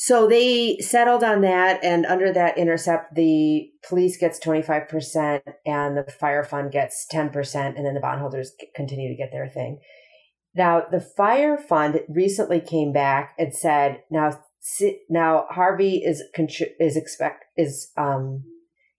So 0.00 0.28
they 0.28 0.78
settled 0.78 1.24
on 1.24 1.40
that, 1.40 1.82
and 1.82 2.06
under 2.06 2.32
that 2.32 2.56
intercept, 2.56 3.16
the 3.16 3.68
police 3.88 4.16
gets 4.16 4.38
25%, 4.38 5.40
and 5.66 5.96
the 5.96 6.04
fire 6.20 6.44
fund 6.44 6.70
gets 6.70 7.04
10%, 7.12 7.76
and 7.76 7.84
then 7.84 7.94
the 7.94 8.00
bondholders 8.00 8.52
continue 8.76 9.08
to 9.08 9.16
get 9.16 9.32
their 9.32 9.48
thing. 9.48 9.80
Now, 10.54 10.84
the 10.88 11.00
fire 11.00 11.58
fund 11.58 12.00
recently 12.08 12.60
came 12.60 12.92
back 12.92 13.34
and 13.40 13.52
said, 13.52 14.02
now, 14.08 14.40
now 15.10 15.46
Harvey 15.50 15.96
is 15.96 16.22
is 16.78 16.96
expect 16.96 17.46
is 17.56 17.90
um, 17.96 18.44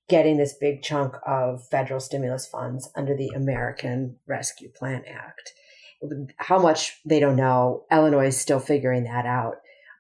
getting 0.10 0.38
this 0.38 0.54
big 0.54 0.82
chunk 0.82 1.16
of 1.26 1.68
federal 1.70 2.00
stimulus 2.00 2.48
funds 2.48 2.90
under 2.96 3.16
the 3.16 3.30
American 3.30 4.18
Rescue 4.28 4.70
Plan 4.70 5.04
Act. 5.08 5.54
How 6.38 6.60
much 6.60 7.00
they 7.06 7.20
don't 7.20 7.36
know. 7.36 7.86
Illinois 7.92 8.28
is 8.28 8.40
still 8.40 8.60
figuring 8.60 9.04
that 9.04 9.26
out 9.26 9.56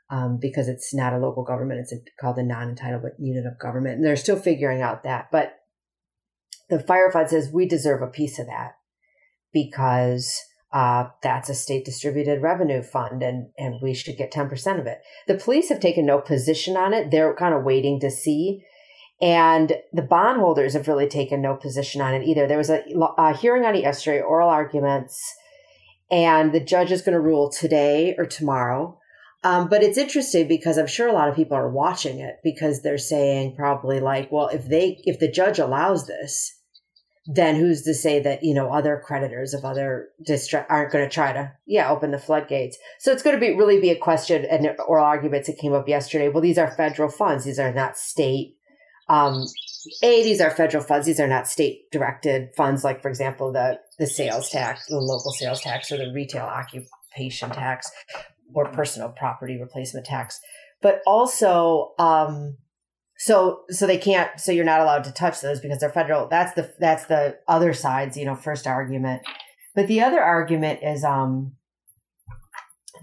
um, 0.09 0.37
because 0.41 0.67
it's 0.67 0.93
not 0.93 1.13
a 1.13 1.17
local 1.17 1.43
government. 1.43 1.81
It's 1.81 1.93
called 2.19 2.37
the 2.37 2.43
non-entitlement 2.43 3.13
unit 3.19 3.45
of 3.45 3.59
government. 3.59 3.97
And 3.97 4.05
they're 4.05 4.15
still 4.15 4.39
figuring 4.39 4.81
out 4.81 5.03
that. 5.03 5.29
But 5.31 5.53
the 6.69 6.79
fire 6.79 7.11
fund 7.11 7.29
says 7.29 7.49
we 7.51 7.67
deserve 7.67 8.01
a 8.01 8.07
piece 8.07 8.39
of 8.39 8.47
that 8.47 8.73
because 9.53 10.41
uh, 10.71 11.05
that's 11.23 11.49
a 11.49 11.55
state 11.55 11.83
distributed 11.83 12.41
revenue 12.41 12.83
fund 12.83 13.23
and, 13.23 13.49
and 13.57 13.75
we 13.81 13.93
should 13.93 14.17
get 14.17 14.31
10% 14.31 14.79
of 14.79 14.85
it. 14.85 14.99
The 15.27 15.35
police 15.35 15.69
have 15.69 15.79
taken 15.79 16.05
no 16.05 16.19
position 16.19 16.77
on 16.77 16.93
it. 16.93 17.11
They're 17.11 17.35
kind 17.35 17.53
of 17.53 17.63
waiting 17.63 17.99
to 18.01 18.11
see. 18.11 18.63
And 19.21 19.73
the 19.91 20.01
bondholders 20.01 20.73
have 20.73 20.87
really 20.87 21.07
taken 21.07 21.41
no 21.41 21.55
position 21.55 22.01
on 22.01 22.13
it 22.13 22.25
either. 22.25 22.47
There 22.47 22.57
was 22.57 22.69
a, 22.69 22.83
a 23.17 23.35
hearing 23.35 23.65
on 23.65 23.75
it 23.75 23.81
yesterday, 23.81 24.21
oral 24.21 24.49
arguments, 24.49 25.21
and 26.09 26.53
the 26.53 26.61
judge 26.61 26.91
is 26.91 27.01
going 27.01 27.13
to 27.13 27.19
rule 27.19 27.49
today 27.49 28.15
or 28.17 28.25
tomorrow 28.25 28.99
um, 29.43 29.69
but 29.69 29.83
it's 29.83 29.97
interesting 29.97 30.47
because 30.47 30.77
I'm 30.77 30.87
sure 30.87 31.07
a 31.07 31.13
lot 31.13 31.29
of 31.29 31.35
people 31.35 31.55
are 31.55 31.69
watching 31.69 32.19
it 32.19 32.39
because 32.43 32.81
they're 32.81 32.97
saying 32.97 33.55
probably 33.55 33.99
like, 33.99 34.31
well, 34.31 34.47
if 34.47 34.67
they 34.67 34.99
if 35.05 35.19
the 35.19 35.31
judge 35.31 35.59
allows 35.59 36.07
this, 36.07 36.55
then 37.25 37.55
who's 37.55 37.83
to 37.83 37.93
say 37.93 38.19
that 38.19 38.43
you 38.43 38.53
know 38.53 38.69
other 38.69 39.01
creditors 39.05 39.53
of 39.53 39.63
other 39.63 40.09
district 40.25 40.69
aren't 40.69 40.91
going 40.91 41.07
to 41.07 41.13
try 41.13 41.31
to 41.31 41.53
yeah 41.65 41.89
open 41.89 42.11
the 42.11 42.19
floodgates? 42.19 42.77
So 42.99 43.13
it's 43.13 43.23
going 43.23 43.35
to 43.35 43.39
be 43.39 43.55
really 43.55 43.79
be 43.79 43.91
a 43.91 43.95
question 43.95 44.43
and 44.43 44.75
oral 44.85 45.05
arguments 45.05 45.47
that 45.47 45.57
came 45.57 45.73
up 45.73 45.87
yesterday. 45.87 46.27
Well, 46.27 46.41
these 46.41 46.57
are 46.57 46.75
federal 46.75 47.09
funds; 47.09 47.45
these 47.45 47.59
are 47.59 47.73
not 47.73 47.97
state. 47.97 48.57
Um, 49.09 49.45
a 50.03 50.23
these 50.23 50.39
are 50.39 50.51
federal 50.51 50.83
funds; 50.83 51.07
these 51.07 51.19
are 51.19 51.27
not 51.27 51.47
state 51.47 51.91
directed 51.91 52.49
funds. 52.55 52.83
Like 52.83 53.01
for 53.01 53.09
example, 53.09 53.51
the 53.51 53.79
the 53.97 54.07
sales 54.07 54.49
tax, 54.49 54.85
the 54.87 54.99
local 54.99 55.31
sales 55.31 55.61
tax, 55.61 55.91
or 55.91 55.97
the 55.97 56.11
retail 56.13 56.45
occupation 56.45 57.49
tax 57.49 57.89
or 58.53 58.65
personal 58.71 59.09
property 59.09 59.59
replacement 59.59 60.05
tax, 60.05 60.39
but 60.81 61.01
also, 61.05 61.93
um, 61.99 62.57
so 63.17 63.61
so 63.69 63.85
they 63.85 63.97
can't. 63.97 64.39
So 64.39 64.51
you're 64.51 64.65
not 64.65 64.81
allowed 64.81 65.03
to 65.05 65.11
touch 65.11 65.41
those 65.41 65.59
because 65.59 65.79
they're 65.79 65.91
federal. 65.91 66.27
That's 66.27 66.53
the 66.53 66.73
that's 66.79 67.05
the 67.05 67.37
other 67.47 67.73
side's 67.73 68.17
you 68.17 68.25
know 68.25 68.35
first 68.35 68.67
argument. 68.67 69.23
But 69.75 69.87
the 69.87 70.01
other 70.01 70.21
argument 70.21 70.79
is 70.83 71.03
um, 71.03 71.53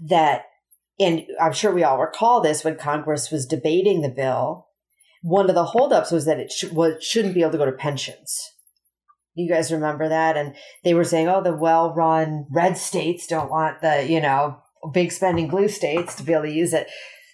that, 0.09 0.45
and 0.99 1.25
I'm 1.41 1.53
sure 1.53 1.71
we 1.71 1.83
all 1.83 1.99
recall 1.99 2.41
this 2.41 2.63
when 2.63 2.75
Congress 2.75 3.31
was 3.31 3.45
debating 3.45 4.01
the 4.01 4.09
bill. 4.09 4.66
One 5.21 5.49
of 5.49 5.55
the 5.55 5.65
holdups 5.65 6.11
was 6.11 6.25
that 6.25 6.39
it 6.39 6.51
sh- 6.51 6.71
was, 6.71 7.03
shouldn't 7.03 7.33
be 7.33 7.41
able 7.41 7.51
to 7.53 7.57
go 7.57 7.65
to 7.65 7.71
pensions. 7.71 8.51
You 9.35 9.47
guys 9.47 9.71
remember 9.71 10.09
that? 10.09 10.35
And 10.35 10.55
they 10.83 10.93
were 10.93 11.03
saying, 11.03 11.27
oh, 11.27 11.43
the 11.43 11.55
well 11.55 11.93
run 11.93 12.47
red 12.51 12.77
states 12.77 13.27
don't 13.27 13.51
want 13.51 13.81
the, 13.81 14.05
you 14.07 14.19
know, 14.19 14.57
big 14.93 15.11
spending 15.11 15.47
blue 15.47 15.67
states 15.67 16.15
to 16.15 16.23
be 16.23 16.33
able 16.33 16.43
to 16.43 16.51
use 16.51 16.73
it. 16.73 16.87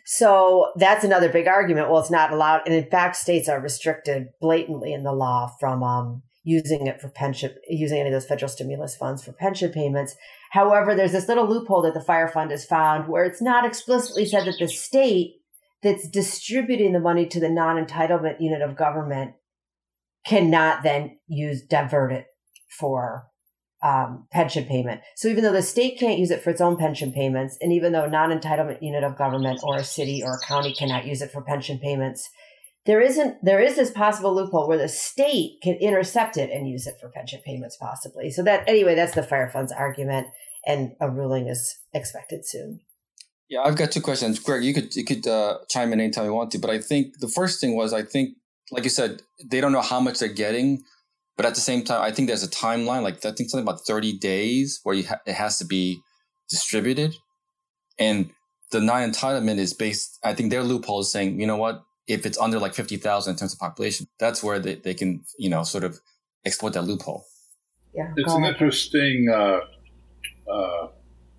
So 0.05 0.71
that's 0.75 1.05
another 1.05 1.29
big 1.29 1.47
argument. 1.47 1.89
Well, 1.89 2.01
it's 2.01 2.11
not 2.11 2.33
allowed. 2.33 2.63
And 2.65 2.75
in 2.75 2.89
fact, 2.89 3.15
states 3.15 3.47
are 3.47 3.61
restricted 3.61 4.27
blatantly 4.41 4.91
in 4.93 5.03
the 5.03 5.13
law 5.13 5.55
from 5.59 5.81
um, 5.81 6.23
using 6.43 6.87
it 6.87 6.99
for 6.99 7.07
pension, 7.07 7.55
using 7.69 7.99
any 7.99 8.09
of 8.09 8.13
those 8.13 8.25
federal 8.25 8.49
stimulus 8.49 8.97
funds 8.97 9.23
for 9.23 9.31
pension 9.31 9.71
payments. 9.71 10.15
However, 10.51 10.93
there's 10.93 11.13
this 11.13 11.29
little 11.29 11.47
loophole 11.47 11.83
that 11.83 11.93
the 11.93 12.01
fire 12.01 12.27
fund 12.27 12.51
has 12.51 12.65
found 12.65 13.07
where 13.07 13.23
it's 13.23 13.41
not 13.41 13.65
explicitly 13.65 14.25
said 14.25 14.45
that 14.45 14.57
the 14.59 14.67
state 14.67 15.35
that's 15.83 16.07
distributing 16.07 16.93
the 16.93 16.99
money 16.99 17.25
to 17.27 17.39
the 17.39 17.49
non 17.49 17.83
entitlement 17.83 18.39
unit 18.39 18.61
of 18.61 18.75
government 18.75 19.33
cannot 20.25 20.83
then 20.83 21.17
use 21.27 21.61
divert 21.61 22.11
it 22.11 22.27
for 22.79 23.27
um, 23.83 24.27
pension 24.31 24.65
payment. 24.65 25.01
So 25.15 25.27
even 25.27 25.43
though 25.43 25.51
the 25.51 25.61
state 25.61 25.99
can't 25.99 26.17
use 26.17 26.31
it 26.31 26.41
for 26.41 26.49
its 26.49 26.61
own 26.61 26.77
pension 26.77 27.11
payments, 27.11 27.57
and 27.61 27.73
even 27.73 27.91
though 27.91 28.07
non-entitlement 28.07 28.81
unit 28.81 29.03
of 29.03 29.17
government 29.17 29.59
or 29.61 29.75
a 29.75 29.83
city 29.83 30.23
or 30.23 30.35
a 30.35 30.45
county 30.45 30.73
cannot 30.73 31.05
use 31.05 31.21
it 31.21 31.31
for 31.31 31.41
pension 31.41 31.77
payments, 31.79 32.29
there 32.85 33.01
isn't 33.01 33.43
there 33.43 33.61
is 33.61 33.75
this 33.75 33.91
possible 33.91 34.33
loophole 34.33 34.67
where 34.67 34.77
the 34.77 34.87
state 34.87 35.59
can 35.61 35.75
intercept 35.75 36.37
it 36.37 36.49
and 36.49 36.67
use 36.67 36.87
it 36.87 36.95
for 36.99 37.09
pension 37.09 37.41
payments 37.45 37.77
possibly. 37.77 38.29
So 38.31 38.43
that 38.43 38.67
anyway, 38.67 38.95
that's 38.95 39.15
the 39.15 39.23
fire 39.23 39.49
fund's 39.49 39.73
argument, 39.73 40.27
and 40.65 40.95
a 41.01 41.09
ruling 41.09 41.47
is 41.47 41.77
expected 41.93 42.45
soon. 42.45 42.79
Yeah, 43.49 43.61
I've 43.61 43.75
got 43.75 43.91
two 43.91 44.01
questions, 44.01 44.39
Greg. 44.39 44.63
You 44.63 44.73
could 44.73 44.95
you 44.95 45.03
could 45.03 45.27
uh, 45.27 45.59
chime 45.69 45.93
in 45.93 45.99
anytime 45.99 46.25
you 46.25 46.33
want 46.33 46.51
to, 46.51 46.59
but 46.59 46.69
I 46.69 46.79
think 46.79 47.19
the 47.19 47.27
first 47.27 47.61
thing 47.61 47.75
was 47.75 47.93
I 47.93 48.01
think, 48.03 48.37
like 48.71 48.83
you 48.83 48.89
said, 48.89 49.21
they 49.45 49.61
don't 49.61 49.71
know 49.71 49.81
how 49.81 49.99
much 49.99 50.19
they're 50.19 50.29
getting 50.29 50.83
but 51.35 51.45
at 51.45 51.55
the 51.55 51.61
same 51.61 51.83
time, 51.83 52.01
I 52.01 52.11
think 52.11 52.27
there's 52.27 52.43
a 52.43 52.49
timeline, 52.49 53.01
like 53.01 53.25
I 53.25 53.31
think 53.31 53.49
something 53.49 53.63
about 53.67 53.85
30 53.85 54.17
days 54.19 54.79
where 54.83 55.01
ha- 55.03 55.21
it 55.25 55.33
has 55.33 55.57
to 55.59 55.65
be 55.65 55.99
distributed. 56.49 57.15
And 57.97 58.29
the 58.71 58.79
non 58.79 59.11
entitlement 59.11 59.57
is 59.57 59.73
based, 59.73 60.19
I 60.23 60.33
think 60.33 60.51
their 60.51 60.63
loophole 60.63 60.99
is 61.01 61.11
saying, 61.11 61.39
you 61.39 61.47
know 61.47 61.57
what, 61.57 61.83
if 62.07 62.25
it's 62.25 62.37
under 62.37 62.59
like 62.59 62.73
50,000 62.73 63.31
in 63.31 63.37
terms 63.37 63.53
of 63.53 63.59
population, 63.59 64.07
that's 64.19 64.43
where 64.43 64.59
they, 64.59 64.75
they 64.75 64.93
can, 64.93 65.23
you 65.39 65.49
know, 65.49 65.63
sort 65.63 65.83
of 65.83 65.99
exploit 66.45 66.73
that 66.73 66.83
loophole. 66.83 67.25
Yeah. 67.95 68.11
It's 68.15 68.33
an 68.33 68.43
interesting 68.43 69.29
uh, 69.29 69.59
uh, 70.51 70.87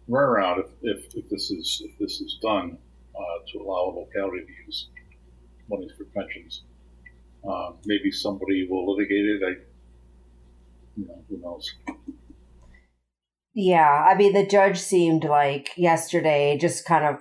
runaround 0.09 0.61
if, 0.61 0.71
if, 0.83 1.15
if, 1.15 1.31
this 1.31 1.51
is 1.51 1.83
if 1.85 1.99
this 1.99 2.21
is 2.21 2.39
done 2.43 2.79
uh, 3.15 3.39
to 3.53 3.59
allow 3.59 3.91
a 3.91 3.93
locality 4.01 4.45
to 4.45 4.53
use 4.67 4.89
money 5.71 5.89
for 5.97 6.05
pensions. 6.05 6.65
Uh, 7.49 7.73
maybe 7.85 8.11
somebody 8.11 8.67
will 8.69 8.95
litigate 8.95 9.25
it. 9.25 9.43
I 9.47 9.63
you 10.97 11.07
know, 11.07 11.25
who 11.29 11.41
knows? 11.41 11.75
Yeah, 13.55 14.07
I 14.09 14.17
mean, 14.17 14.33
the 14.33 14.47
judge 14.47 14.79
seemed 14.79 15.25
like 15.25 15.71
yesterday 15.77 16.59
just 16.59 16.85
kind 16.85 17.05
of 17.05 17.21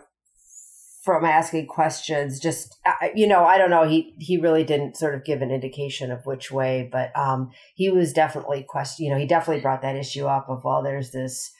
from 1.04 1.25
asking 1.25 1.68
questions, 1.68 2.40
just 2.40 2.78
you 3.13 3.28
know, 3.28 3.44
I 3.44 3.58
don't 3.58 3.70
know. 3.70 3.88
He 3.88 4.16
he 4.20 4.38
really 4.38 4.63
didn't 4.63 4.96
sort 4.96 5.16
of 5.16 5.25
give 5.25 5.42
an 5.42 5.52
indication 5.52 6.12
of 6.12 6.25
which 6.25 6.50
way, 6.50 6.88
but 6.92 7.16
um, 7.18 7.52
he 7.75 7.90
was 7.90 8.13
definitely 8.13 8.66
question. 8.68 9.06
You 9.06 9.12
know, 9.12 9.20
he 9.20 9.28
definitely 9.28 9.62
brought 9.62 9.82
that 9.82 9.98
issue 9.98 10.25
up 10.25 10.50
of 10.50 10.63
well, 10.63 10.82
there's 10.82 11.12
this, 11.12 11.52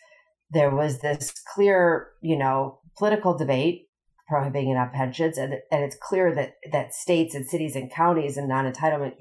there 0.54 0.74
was 0.74 1.00
this 1.00 1.34
clear, 1.54 2.10
you 2.22 2.38
know, 2.38 2.80
political 2.98 3.38
debate 3.38 3.88
prohibiting 4.28 4.76
on 4.76 4.90
pensions, 4.92 5.38
and 5.38 5.56
and 5.72 5.84
it's 5.84 5.98
clear 6.02 6.34
that 6.36 6.56
that 6.72 6.94
states 6.94 7.36
and 7.36 7.46
cities 7.46 7.76
and 7.76 7.92
counties 7.92 8.38
and 8.38 8.48
non 8.48 8.72
entitlement 8.72 9.14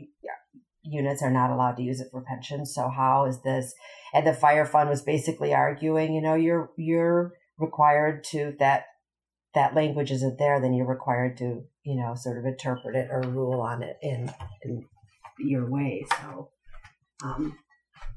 units 0.83 1.23
are 1.23 1.31
not 1.31 1.51
allowed 1.51 1.77
to 1.77 1.83
use 1.83 2.01
it 2.01 2.09
for 2.11 2.23
pensions. 2.23 2.75
So 2.75 2.89
how 2.89 3.27
is 3.27 3.41
this? 3.43 3.75
And 4.13 4.27
the 4.27 4.35
fire 4.35 4.67
fund 4.67 4.91
was 4.91 5.03
basically 5.03 5.55
arguing, 5.55 6.13
you 6.13 6.21
know, 6.21 6.35
you're 6.35 6.71
you're 6.77 7.33
required 7.59 8.25
to 8.25 8.55
that 8.59 8.87
that 9.55 9.75
language 9.75 10.11
isn't 10.11 10.39
there, 10.39 10.61
then 10.61 10.73
you're 10.73 10.87
required 10.87 11.37
to, 11.39 11.63
you 11.85 11.97
know, 11.97 12.15
sort 12.15 12.39
of 12.39 12.47
interpret 12.47 12.97
it 12.97 13.09
or 13.11 13.21
rule 13.23 13.61
on 13.61 13.83
it 13.83 13.97
in 14.03 14.33
in 14.63 14.85
your 15.39 15.69
way. 15.71 16.05
So 16.21 16.51
um 17.25 17.57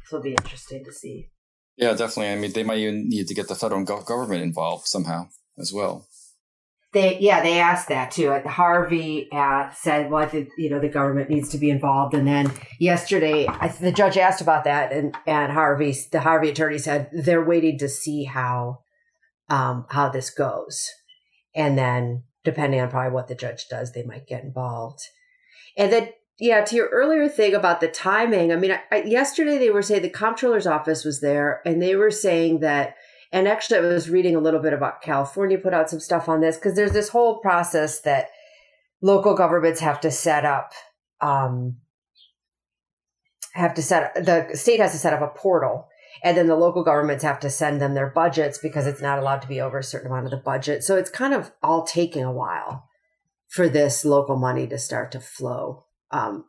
so 0.05 0.17
it'll 0.17 0.23
be 0.23 0.31
interesting 0.31 0.83
to 0.85 0.91
see. 0.91 1.29
Yeah, 1.77 1.91
definitely. 1.91 2.29
I 2.29 2.35
mean, 2.35 2.53
they 2.53 2.63
might 2.63 2.79
even 2.79 3.09
need 3.09 3.27
to 3.27 3.33
get 3.33 3.47
the 3.47 3.55
federal 3.55 3.83
government 3.83 4.43
involved 4.43 4.87
somehow 4.87 5.27
as 5.57 5.73
well. 5.73 6.07
They 6.93 7.19
yeah 7.19 7.43
they 7.43 7.59
asked 7.59 7.89
that 7.89 8.11
too. 8.11 8.31
Harvey 8.45 9.27
uh, 9.29 9.69
said, 9.73 10.09
"Well, 10.09 10.25
think 10.29 10.47
you 10.57 10.69
know 10.69 10.79
the 10.79 10.87
government 10.87 11.29
needs 11.29 11.49
to 11.49 11.57
be 11.57 11.69
involved." 11.69 12.13
And 12.13 12.25
then 12.25 12.53
yesterday, 12.79 13.45
I, 13.47 13.67
the 13.67 13.91
judge 13.91 14.17
asked 14.17 14.39
about 14.39 14.63
that, 14.63 14.93
and 14.93 15.13
and 15.27 15.51
Harvey, 15.51 15.93
the 16.09 16.21
Harvey 16.21 16.51
attorney 16.51 16.77
said 16.77 17.09
they're 17.11 17.43
waiting 17.43 17.77
to 17.79 17.89
see 17.89 18.23
how 18.23 18.79
um, 19.49 19.85
how 19.89 20.07
this 20.07 20.29
goes, 20.29 20.89
and 21.53 21.77
then 21.77 22.23
depending 22.45 22.79
on 22.79 22.89
probably 22.89 23.11
what 23.11 23.27
the 23.27 23.35
judge 23.35 23.67
does, 23.69 23.91
they 23.91 24.03
might 24.03 24.25
get 24.25 24.45
involved. 24.45 25.01
And 25.75 25.91
then 25.91 26.09
yeah, 26.39 26.63
to 26.65 26.75
your 26.75 26.89
earlier 26.89 27.29
thing 27.29 27.53
about 27.53 27.79
the 27.79 27.87
timing, 27.87 28.51
I 28.51 28.55
mean, 28.55 28.71
I, 28.71 28.81
I, 28.91 29.03
yesterday 29.03 29.57
they 29.57 29.69
were 29.69 29.81
saying 29.81 30.01
the 30.01 30.09
comptroller's 30.09 30.67
office 30.67 31.05
was 31.05 31.21
there, 31.21 31.61
and 31.65 31.81
they 31.81 31.95
were 31.95 32.11
saying 32.11 32.59
that 32.59 32.95
and 33.31 33.49
actually, 33.49 33.79
I 33.79 33.81
was 33.81 34.09
reading 34.09 34.35
a 34.35 34.39
little 34.39 34.61
bit 34.61 34.71
about 34.71 35.01
California, 35.01 35.57
put 35.57 35.73
out 35.73 35.89
some 35.89 35.99
stuff 35.99 36.29
on 36.29 36.39
this 36.39 36.55
because 36.55 36.75
there's 36.75 36.93
this 36.93 37.09
whole 37.09 37.39
process 37.39 37.99
that 38.01 38.29
local 39.01 39.35
governments 39.35 39.81
have 39.81 39.99
to 40.01 40.11
set 40.11 40.45
up. 40.45 40.71
Um, 41.19 41.77
have 43.55 43.73
to 43.73 43.81
set 43.81 44.13
the 44.25 44.49
state 44.53 44.79
has 44.79 44.91
to 44.91 44.97
set 44.97 45.13
up 45.13 45.21
a 45.21 45.37
portal 45.37 45.87
and 46.23 46.37
then 46.37 46.47
the 46.47 46.55
local 46.55 46.83
governments 46.83 47.23
have 47.23 47.39
to 47.39 47.49
send 47.49 47.81
them 47.81 47.93
their 47.93 48.09
budgets 48.09 48.57
because 48.57 48.85
it's 48.85 49.01
not 49.01 49.17
allowed 49.17 49.41
to 49.41 49.47
be 49.47 49.61
over 49.61 49.79
a 49.79 49.83
certain 49.83 50.11
amount 50.11 50.25
of 50.25 50.31
the 50.31 50.37
budget 50.37 50.83
so 50.83 50.97
it's 50.97 51.09
kind 51.09 51.33
of 51.33 51.53
all 51.63 51.85
taking 51.85 52.21
a 52.21 52.31
while 52.33 52.85
for 53.47 53.69
this 53.69 54.03
local 54.03 54.35
money 54.35 54.67
to 54.67 54.77
start 54.77 55.09
to 55.13 55.21
flow. 55.21 55.84
Um, 56.11 56.45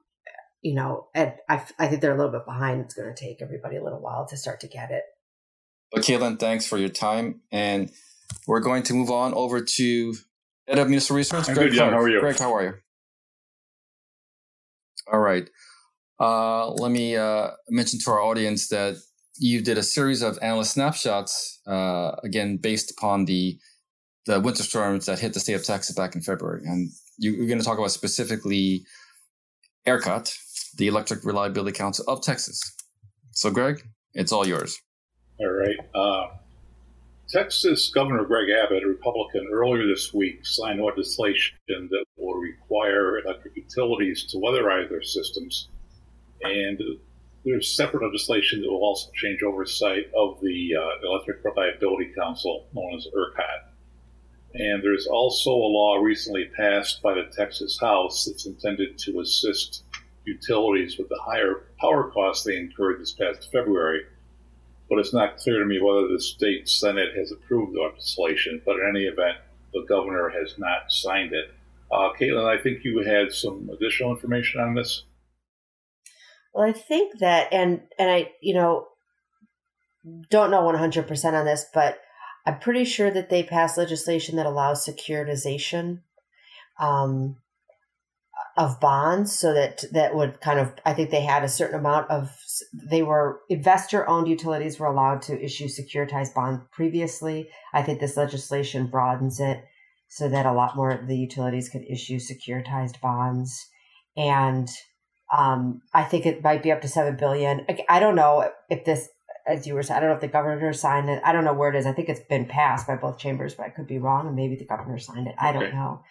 you 0.62 0.75
know, 0.75 1.08
and 1.14 1.32
I, 1.48 1.62
I 1.78 1.86
think 1.86 2.00
they're 2.00 2.14
a 2.14 2.16
little 2.16 2.32
bit 2.32 2.44
behind. 2.44 2.80
It's 2.80 2.94
going 2.94 3.12
to 3.12 3.20
take 3.20 3.40
everybody 3.40 3.76
a 3.76 3.84
little 3.84 4.00
while 4.00 4.26
to 4.26 4.36
start 4.36 4.60
to 4.60 4.68
get 4.68 4.90
it. 4.90 5.04
But 5.92 6.02
Caitlin, 6.02 6.38
thanks 6.38 6.66
for 6.66 6.76
your 6.76 6.88
time. 6.88 7.40
And 7.52 7.90
we're 8.46 8.60
going 8.60 8.82
to 8.84 8.94
move 8.94 9.10
on 9.10 9.34
over 9.34 9.60
to 9.60 10.14
Head 10.66 10.78
of 10.78 10.88
Municipal 10.88 11.16
Research. 11.16 11.48
I'm 11.48 11.54
Greg 11.54 11.70
good, 11.70 11.76
Clark. 11.76 11.92
How 11.92 12.00
are 12.00 12.08
you? 12.08 12.20
Greg, 12.20 12.38
how 12.38 12.54
are 12.54 12.62
you? 12.64 12.75
All 15.12 15.20
right. 15.20 15.48
Uh, 16.18 16.70
let 16.70 16.90
me 16.90 17.16
uh, 17.16 17.50
mention 17.68 18.00
to 18.00 18.10
our 18.10 18.20
audience 18.20 18.68
that 18.68 18.96
you 19.38 19.60
did 19.60 19.78
a 19.78 19.82
series 19.82 20.22
of 20.22 20.38
analyst 20.42 20.72
snapshots, 20.72 21.60
uh, 21.66 22.12
again, 22.25 22.56
based 22.56 22.90
upon 22.90 23.26
the 23.26 23.58
the 24.25 24.40
winter 24.40 24.64
storms 24.64 25.06
that 25.06 25.20
hit 25.20 25.34
the 25.34 25.40
state 25.40 25.52
of 25.52 25.64
Texas 25.64 25.94
back 25.94 26.16
in 26.16 26.20
February. 26.20 26.62
And 26.64 26.90
you, 27.16 27.44
are 27.44 27.46
going 27.46 27.60
to 27.60 27.64
talk 27.64 27.78
about 27.78 27.92
specifically 27.92 28.84
ERCOT, 29.87 30.37
the 30.76 30.88
Electric 30.88 31.25
Reliability 31.25 31.76
Council 31.76 32.05
of 32.09 32.23
Texas. 32.23 32.61
So, 33.33 33.50
Greg, 33.50 33.83
it's 34.14 34.33
all 34.33 34.47
yours. 34.47 34.81
All 35.38 35.50
right. 35.50 35.76
Uh, 35.95 36.37
Texas 37.28 37.90
Governor 37.90 38.25
Greg 38.25 38.49
Abbott, 38.50 38.85
a 38.85 38.87
Republican, 38.87 39.49
earlier 39.52 39.87
this 39.87 40.14
week 40.14 40.47
signed 40.47 40.81
legislation 40.81 41.57
that 41.69 42.05
will 42.16 42.35
require 42.35 43.19
electric 43.19 43.57
utilities 43.57 44.25
to 44.31 44.38
weatherize 44.38 44.88
their 44.88 45.02
systems. 45.02 45.69
And 46.43 46.81
there's 47.45 47.75
separate 47.76 48.05
legislation 48.05 48.61
that 48.62 48.71
will 48.71 48.85
also 48.85 49.11
change 49.14 49.43
oversight 49.43 50.11
of 50.16 50.40
the 50.40 50.76
uh, 50.76 51.09
Electric 51.09 51.45
Reliability 51.45 52.12
Council, 52.16 52.66
known 52.73 52.95
as 52.97 53.07
ERCOT. 53.07 53.65
And 54.58 54.82
there's 54.82 55.06
also 55.06 55.50
a 55.50 55.52
law 55.52 55.96
recently 55.96 56.46
passed 56.56 57.02
by 57.02 57.12
the 57.14 57.30
Texas 57.36 57.78
House 57.78 58.25
that's 58.25 58.46
intended 58.46 58.98
to 59.00 59.20
assist 59.20 59.84
utilities 60.25 60.96
with 60.96 61.08
the 61.08 61.20
higher 61.22 61.66
power 61.78 62.10
costs 62.10 62.44
they 62.44 62.56
incurred 62.56 63.00
this 63.00 63.12
past 63.12 63.50
February. 63.52 64.02
But 64.88 64.98
it's 64.98 65.12
not 65.12 65.36
clear 65.36 65.58
to 65.58 65.66
me 65.66 65.80
whether 65.80 66.08
the 66.08 66.20
state 66.20 66.68
Senate 66.68 67.14
has 67.16 67.32
approved 67.32 67.75
the 67.75 67.82
legislation. 67.82 68.62
But 68.64 68.76
in 68.76 68.88
any 68.88 69.04
event, 69.04 69.36
the 69.75 69.84
governor 69.86 70.30
has 70.30 70.54
not 70.58 70.90
signed 70.90 71.32
it. 71.34 71.52
Uh, 71.92 72.10
Caitlin, 72.18 72.46
I 72.48 72.60
think 72.60 72.82
you 72.82 73.02
had 73.02 73.32
some 73.32 73.68
additional 73.72 74.10
information 74.10 74.60
on 74.60 74.75
this. 74.75 75.04
Well, 76.54 76.66
I 76.66 76.72
think 76.72 77.18
that, 77.18 77.52
and 77.52 77.82
and 77.98 78.10
I, 78.10 78.32
you 78.40 78.54
know, 78.54 78.88
don't 80.30 80.50
know 80.50 80.64
one 80.64 80.76
hundred 80.76 81.06
percent 81.06 81.36
on 81.36 81.44
this, 81.44 81.66
but 81.75 81.98
I'm 82.46 82.60
pretty 82.60 82.84
sure 82.84 83.10
that 83.10 83.28
they 83.28 83.42
passed 83.42 83.76
legislation 83.76 84.36
that 84.36 84.46
allows 84.46 84.86
securitization 84.86 86.02
um, 86.78 87.36
of 88.56 88.78
bonds, 88.80 89.36
so 89.36 89.52
that 89.52 89.84
that 89.92 90.14
would 90.14 90.40
kind 90.40 90.60
of. 90.60 90.72
I 90.84 90.94
think 90.94 91.10
they 91.10 91.22
had 91.22 91.42
a 91.42 91.48
certain 91.48 91.78
amount 91.78 92.08
of. 92.10 92.30
They 92.72 93.02
were 93.02 93.40
investor-owned 93.48 94.28
utilities 94.28 94.78
were 94.78 94.86
allowed 94.86 95.22
to 95.22 95.44
issue 95.44 95.66
securitized 95.66 96.34
bonds 96.34 96.62
previously. 96.70 97.48
I 97.74 97.82
think 97.82 97.98
this 97.98 98.16
legislation 98.16 98.86
broadens 98.86 99.40
it 99.40 99.64
so 100.08 100.28
that 100.28 100.46
a 100.46 100.52
lot 100.52 100.76
more 100.76 100.92
of 100.92 101.08
the 101.08 101.18
utilities 101.18 101.68
could 101.68 101.84
issue 101.90 102.18
securitized 102.18 103.00
bonds, 103.00 103.66
and 104.16 104.68
um, 105.36 105.82
I 105.92 106.04
think 106.04 106.26
it 106.26 106.44
might 106.44 106.62
be 106.62 106.70
up 106.70 106.80
to 106.82 106.88
seven 106.88 107.16
billion. 107.16 107.66
I 107.88 107.98
don't 107.98 108.14
know 108.14 108.48
if 108.70 108.84
this 108.84 109.08
as 109.46 109.66
you 109.66 109.74
were 109.74 109.82
saying, 109.82 109.98
I 109.98 110.00
don't 110.00 110.10
know 110.10 110.16
if 110.16 110.20
the 110.20 110.28
governor 110.28 110.72
signed 110.72 111.08
it. 111.08 111.22
I 111.24 111.32
don't 111.32 111.44
know 111.44 111.54
where 111.54 111.70
it 111.70 111.76
is. 111.76 111.86
I 111.86 111.92
think 111.92 112.08
it's 112.08 112.20
been 112.20 112.46
passed 112.46 112.86
by 112.86 112.96
both 112.96 113.18
chambers, 113.18 113.54
but 113.54 113.66
I 113.66 113.68
could 113.70 113.86
be 113.86 113.98
wrong. 113.98 114.26
And 114.26 114.34
maybe 114.34 114.56
the 114.56 114.64
governor 114.64 114.98
signed 114.98 115.28
it. 115.28 115.34
I 115.38 115.52
don't 115.52 115.72
know. 115.72 116.02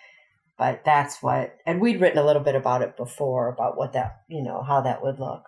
But 0.57 0.83
that's 0.85 1.21
what, 1.21 1.57
and 1.65 1.81
we'd 1.81 1.99
written 1.99 2.17
a 2.17 2.25
little 2.25 2.41
bit 2.41 2.55
about 2.55 2.81
it 2.81 2.95
before 2.95 3.49
about 3.49 3.77
what 3.77 3.91
that, 3.93 4.21
you 4.29 4.41
know, 4.41 4.63
how 4.63 4.81
that 4.81 5.03
would 5.03 5.19
look. 5.19 5.43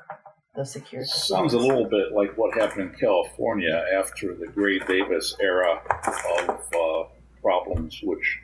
The 0.56 0.65
security 0.65 1.08
sounds 1.08 1.54
a 1.54 1.60
little 1.60 1.86
bit 1.86 2.12
like 2.13 2.36
what 2.36 2.58
happened 2.58 2.89
in 2.89 3.00
California 3.00 3.86
after 3.95 4.34
the 4.34 4.47
Gray 4.47 4.80
Davis 4.80 5.36
era 5.39 5.80
of 6.50 6.50
uh, 6.50 7.04
problems, 7.41 8.00
which 8.04 8.39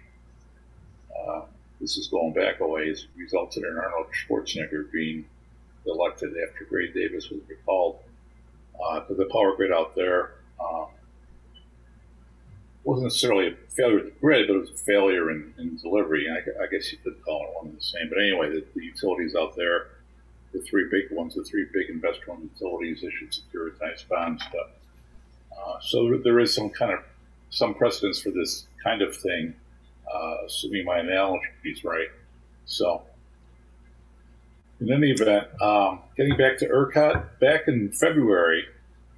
uh, 1.27 1.41
this 1.81 1.97
is 1.97 2.07
going 2.07 2.33
back 2.33 2.59
a 2.61 2.67
ways, 2.67 3.07
resulted 3.17 3.63
in 3.63 3.75
Arnold 3.75 4.07
Schwarzenegger 4.13 4.91
being 4.91 5.25
elected 5.87 6.29
after 6.47 6.65
Gray 6.65 6.91
Davis 6.93 7.29
was 7.29 7.41
recalled 7.49 7.97
because 8.73 9.11
uh, 9.11 9.23
the 9.23 9.29
power 9.31 9.55
grid 9.55 9.71
out 9.71 9.95
there 9.95 10.35
um, 10.59 10.87
wasn't 12.83 13.05
necessarily 13.05 13.47
a 13.47 13.55
failure 13.71 13.99
of 13.99 14.05
the 14.05 14.11
grid, 14.19 14.47
but 14.47 14.55
it 14.55 14.59
was 14.59 14.69
a 14.71 14.83
failure 14.85 15.31
in, 15.31 15.53
in 15.57 15.77
delivery. 15.77 16.27
I, 16.29 16.63
I, 16.63 16.67
guess 16.67 16.91
you 16.91 16.97
could 16.97 17.21
call 17.23 17.43
it 17.43 17.55
one 17.55 17.67
and 17.67 17.77
the 17.77 17.81
same. 17.81 18.09
But 18.09 18.19
anyway, 18.19 18.49
the, 18.49 18.65
the 18.75 18.83
utilities 18.83 19.35
out 19.35 19.55
there, 19.55 19.87
the 20.51 20.59
three 20.61 20.87
big 20.91 21.15
ones, 21.15 21.35
the 21.35 21.43
three 21.43 21.65
big 21.73 21.89
investor-owned 21.89 22.49
utilities 22.53 23.03
issued 23.03 23.31
securitized 23.31 24.07
bonds. 24.09 24.43
Uh, 24.53 25.79
so 25.81 26.19
there 26.23 26.39
is 26.39 26.53
some 26.53 26.69
kind 26.69 26.91
of 26.91 26.99
some 27.49 27.73
precedence 27.73 28.21
for 28.21 28.31
this 28.31 28.65
kind 28.83 29.01
of 29.01 29.15
thing, 29.15 29.53
uh, 30.13 30.35
assuming 30.45 30.85
my 30.85 30.99
analogy 30.99 31.45
is 31.63 31.83
right. 31.83 32.09
So 32.65 33.03
in 34.83 34.91
any 34.91 35.11
event, 35.11 35.47
um, 35.61 35.99
getting 36.17 36.35
back 36.35 36.57
to 36.57 36.67
ERCOT, 36.67 37.39
back 37.39 37.67
in 37.67 37.91
February, 37.91 38.65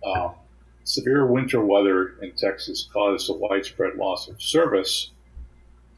um, 0.06 0.36
severe 0.84 1.26
winter 1.26 1.66
weather 1.66 2.20
in 2.22 2.32
Texas 2.34 2.88
caused 2.94 3.30
a 3.30 3.34
widespread 3.34 3.96
loss 3.96 4.28
of 4.28 4.40
service. 4.40 5.10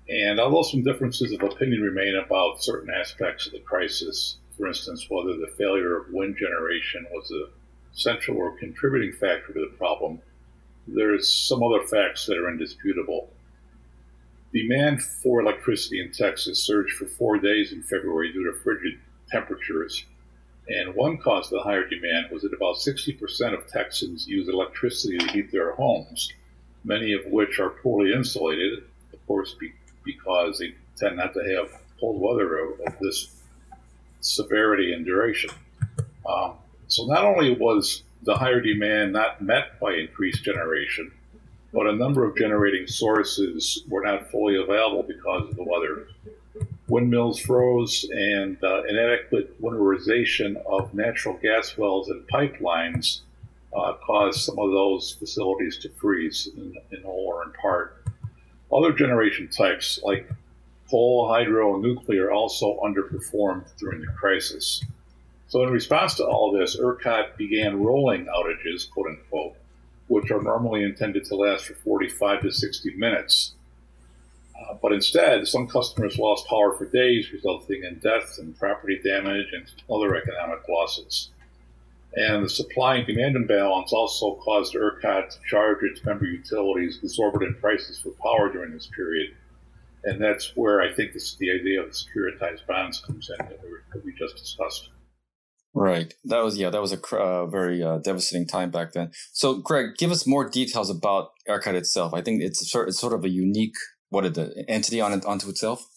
And 0.07 0.39
although 0.39 0.61
some 0.61 0.83
differences 0.83 1.33
of 1.33 1.43
opinion 1.43 1.81
remain 1.81 2.15
about 2.15 2.63
certain 2.63 2.89
aspects 2.89 3.45
of 3.45 3.51
the 3.51 3.59
crisis, 3.59 4.37
for 4.57 4.67
instance, 4.67 5.05
whether 5.09 5.35
the 5.35 5.51
failure 5.57 5.97
of 5.97 6.05
wind 6.11 6.37
generation 6.37 7.05
was 7.11 7.29
a 7.31 7.49
central 7.91 8.37
or 8.37 8.57
contributing 8.57 9.11
factor 9.11 9.51
to 9.51 9.59
the 9.59 9.75
problem, 9.77 10.21
there's 10.87 11.29
some 11.29 11.61
other 11.61 11.85
facts 11.87 12.25
that 12.25 12.37
are 12.37 12.49
indisputable. 12.49 13.29
Demand 14.53 15.01
for 15.01 15.41
electricity 15.41 15.99
in 15.99 16.13
Texas 16.13 16.63
surged 16.63 16.95
for 16.95 17.05
four 17.05 17.37
days 17.37 17.73
in 17.73 17.83
February 17.83 18.31
due 18.31 18.49
to 18.49 18.57
frigid 18.59 18.97
temperatures. 19.29 20.05
And 20.69 20.95
one 20.95 21.17
cause 21.17 21.45
of 21.45 21.51
the 21.51 21.63
higher 21.63 21.87
demand 21.87 22.27
was 22.31 22.41
that 22.41 22.53
about 22.53 22.75
60% 22.75 23.53
of 23.53 23.67
Texans 23.67 24.27
use 24.27 24.49
electricity 24.49 25.17
to 25.17 25.31
heat 25.31 25.51
their 25.51 25.73
homes, 25.73 26.33
many 26.83 27.13
of 27.13 27.25
which 27.27 27.59
are 27.59 27.69
poorly 27.69 28.13
insulated, 28.13 28.83
of 29.13 29.27
course, 29.27 29.53
be, 29.53 29.73
because 30.03 30.59
they 30.59 30.75
tend 30.97 31.17
not 31.17 31.33
to 31.33 31.55
have 31.55 31.81
cold 31.99 32.19
weather 32.19 32.57
of, 32.57 32.99
this 32.99 33.33
severity 34.19 34.93
and 34.93 35.05
duration. 35.05 35.49
Um, 36.27 36.53
so 36.87 37.05
not 37.05 37.23
only 37.23 37.55
was 37.55 38.03
the 38.23 38.35
higher 38.35 38.59
demand 38.59 39.13
not 39.13 39.41
met 39.41 39.79
by 39.79 39.93
increased 39.93 40.43
generation, 40.43 41.11
but 41.73 41.87
a 41.87 41.93
number 41.93 42.25
of 42.25 42.35
generating 42.35 42.87
sources 42.87 43.83
were 43.87 44.01
not 44.01 44.29
fully 44.31 44.55
available 44.55 45.03
because 45.03 45.49
of 45.49 45.55
the 45.55 45.63
weather 45.63 46.07
windmills 46.87 47.39
froze, 47.39 48.05
and 48.11 48.57
uh, 48.63 48.83
inadequate 48.83 49.61
winterization 49.61 50.55
of 50.65 50.93
natural 50.93 51.37
gas 51.41 51.77
wells 51.77 52.09
and 52.09 52.25
pipelines 52.27 53.21
uh, 53.75 53.93
caused 54.05 54.41
some 54.41 54.57
of 54.57 54.71
those 54.71 55.11
facilities 55.19 55.77
to 55.79 55.89
freeze 55.89 56.47
in, 56.55 56.75
in 56.91 57.03
whole 57.03 57.33
or 57.33 57.43
in 57.43 57.51
part. 57.53 58.03
Other 58.71 58.93
generation 58.93 59.49
types 59.49 59.99
like 60.03 60.29
coal, 60.89 61.27
hydro, 61.27 61.75
and 61.75 61.83
nuclear 61.83 62.31
also 62.31 62.79
underperformed 62.83 63.65
during 63.77 64.01
the 64.01 64.07
crisis. 64.07 64.83
So, 65.49 65.63
in 65.63 65.69
response 65.69 66.15
to 66.15 66.25
all 66.25 66.51
this, 66.51 66.77
ERCOT 66.77 67.37
began 67.37 67.81
rolling 67.81 68.25
outages, 68.25 68.89
quote 68.89 69.07
unquote, 69.07 69.55
which 70.07 70.31
are 70.31 70.41
normally 70.41 70.83
intended 70.83 71.25
to 71.25 71.35
last 71.35 71.65
for 71.65 71.73
45 71.75 72.41
to 72.41 72.51
60 72.51 72.95
minutes 72.95 73.53
uh, 74.59 74.73
but 74.81 74.91
instead, 74.91 75.47
some 75.47 75.67
customers 75.67 76.17
lost 76.17 76.47
power 76.47 76.73
for 76.75 76.85
days, 76.85 77.31
resulting 77.31 77.83
in 77.83 77.99
death 77.99 78.37
and 78.39 78.57
property 78.57 78.99
damage 79.03 79.47
and 79.53 79.65
other 79.89 80.15
economic 80.15 80.67
losses. 80.67 81.29
And 82.15 82.45
the 82.45 82.49
supply 82.49 82.95
and 82.95 83.05
demand 83.05 83.35
imbalance 83.35 83.93
also 83.93 84.35
caused 84.35 84.73
ERCOT 84.73 85.29
to 85.29 85.37
charge 85.47 85.83
its 85.83 86.03
member 86.03 86.25
utilities 86.25 86.99
exorbitant 87.03 87.59
prices 87.61 87.99
for 87.99 88.11
power 88.23 88.51
during 88.51 88.71
this 88.71 88.87
period. 88.87 89.35
And 90.03 90.21
that's 90.21 90.55
where 90.55 90.81
I 90.81 90.91
think 90.93 91.13
this, 91.13 91.35
the 91.35 91.51
idea 91.51 91.81
of 91.81 91.89
the 91.89 91.93
securitized 91.93 92.65
bonds 92.65 93.01
comes 93.01 93.29
in 93.29 93.45
that 93.45 93.59
we, 93.61 93.69
that 93.93 94.05
we 94.05 94.13
just 94.13 94.37
discussed. 94.37 94.89
Right. 95.75 96.11
That 96.25 96.43
was 96.43 96.57
yeah. 96.57 96.71
That 96.71 96.81
was 96.81 96.91
a 96.91 97.15
uh, 97.15 97.45
very 97.45 97.83
uh, 97.83 97.99
devastating 97.99 98.47
time 98.47 98.71
back 98.71 98.93
then. 98.93 99.11
So, 99.31 99.59
Greg, 99.59 99.95
give 99.97 100.09
us 100.09 100.25
more 100.25 100.49
details 100.49 100.89
about 100.89 101.29
ERCOT 101.47 101.75
itself. 101.75 102.15
I 102.15 102.21
think 102.21 102.41
it's 102.41 102.71
sort 102.71 102.87
it's 102.87 102.99
sort 102.99 103.13
of 103.13 103.23
a 103.23 103.29
unique 103.29 103.75
what 104.09 104.21
did 104.21 104.35
the 104.35 104.65
entity 104.69 105.01
on 105.01 105.13
onto 105.23 105.49
itself? 105.49 105.87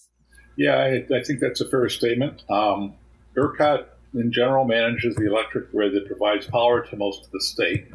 Yeah, 0.56 0.76
I, 0.76 1.06
I 1.14 1.22
think 1.22 1.40
that's 1.40 1.60
a 1.60 1.68
fair 1.68 1.88
statement. 1.88 2.42
Um, 2.50 2.94
ERCOT, 3.36 3.86
in 4.14 4.32
general, 4.32 4.64
manages 4.64 5.14
the 5.14 5.26
electric 5.26 5.70
grid 5.70 5.94
that 5.94 6.06
provides 6.06 6.46
power 6.46 6.84
to 6.84 6.96
most 6.96 7.26
of 7.26 7.30
the 7.30 7.40
state. 7.40 7.86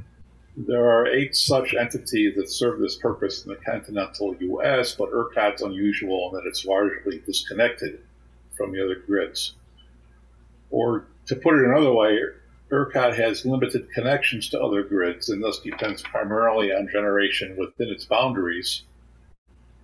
There 0.57 0.89
are 0.89 1.05
eight 1.05 1.35
such 1.35 1.73
entities 1.73 2.35
that 2.37 2.49
serve 2.49 2.79
this 2.79 2.95
purpose 2.95 3.43
in 3.43 3.49
the 3.49 3.57
continental 3.57 4.35
U.S., 4.39 4.95
but 4.95 5.11
ERCOT's 5.11 5.61
unusual 5.61 6.29
in 6.29 6.35
that 6.35 6.47
it's 6.47 6.65
largely 6.65 7.21
disconnected 7.25 7.99
from 8.55 8.71
the 8.71 8.83
other 8.83 8.95
grids. 9.05 9.55
Or 10.69 11.07
to 11.27 11.35
put 11.35 11.55
it 11.55 11.65
another 11.65 11.91
way, 11.91 12.19
ERCOT 12.71 13.15
has 13.15 13.45
limited 13.45 13.91
connections 13.91 14.49
to 14.49 14.61
other 14.61 14.83
grids 14.83 15.29
and 15.29 15.43
thus 15.43 15.59
depends 15.59 16.01
primarily 16.01 16.71
on 16.71 16.87
generation 16.87 17.55
within 17.57 17.89
its 17.89 18.05
boundaries, 18.05 18.83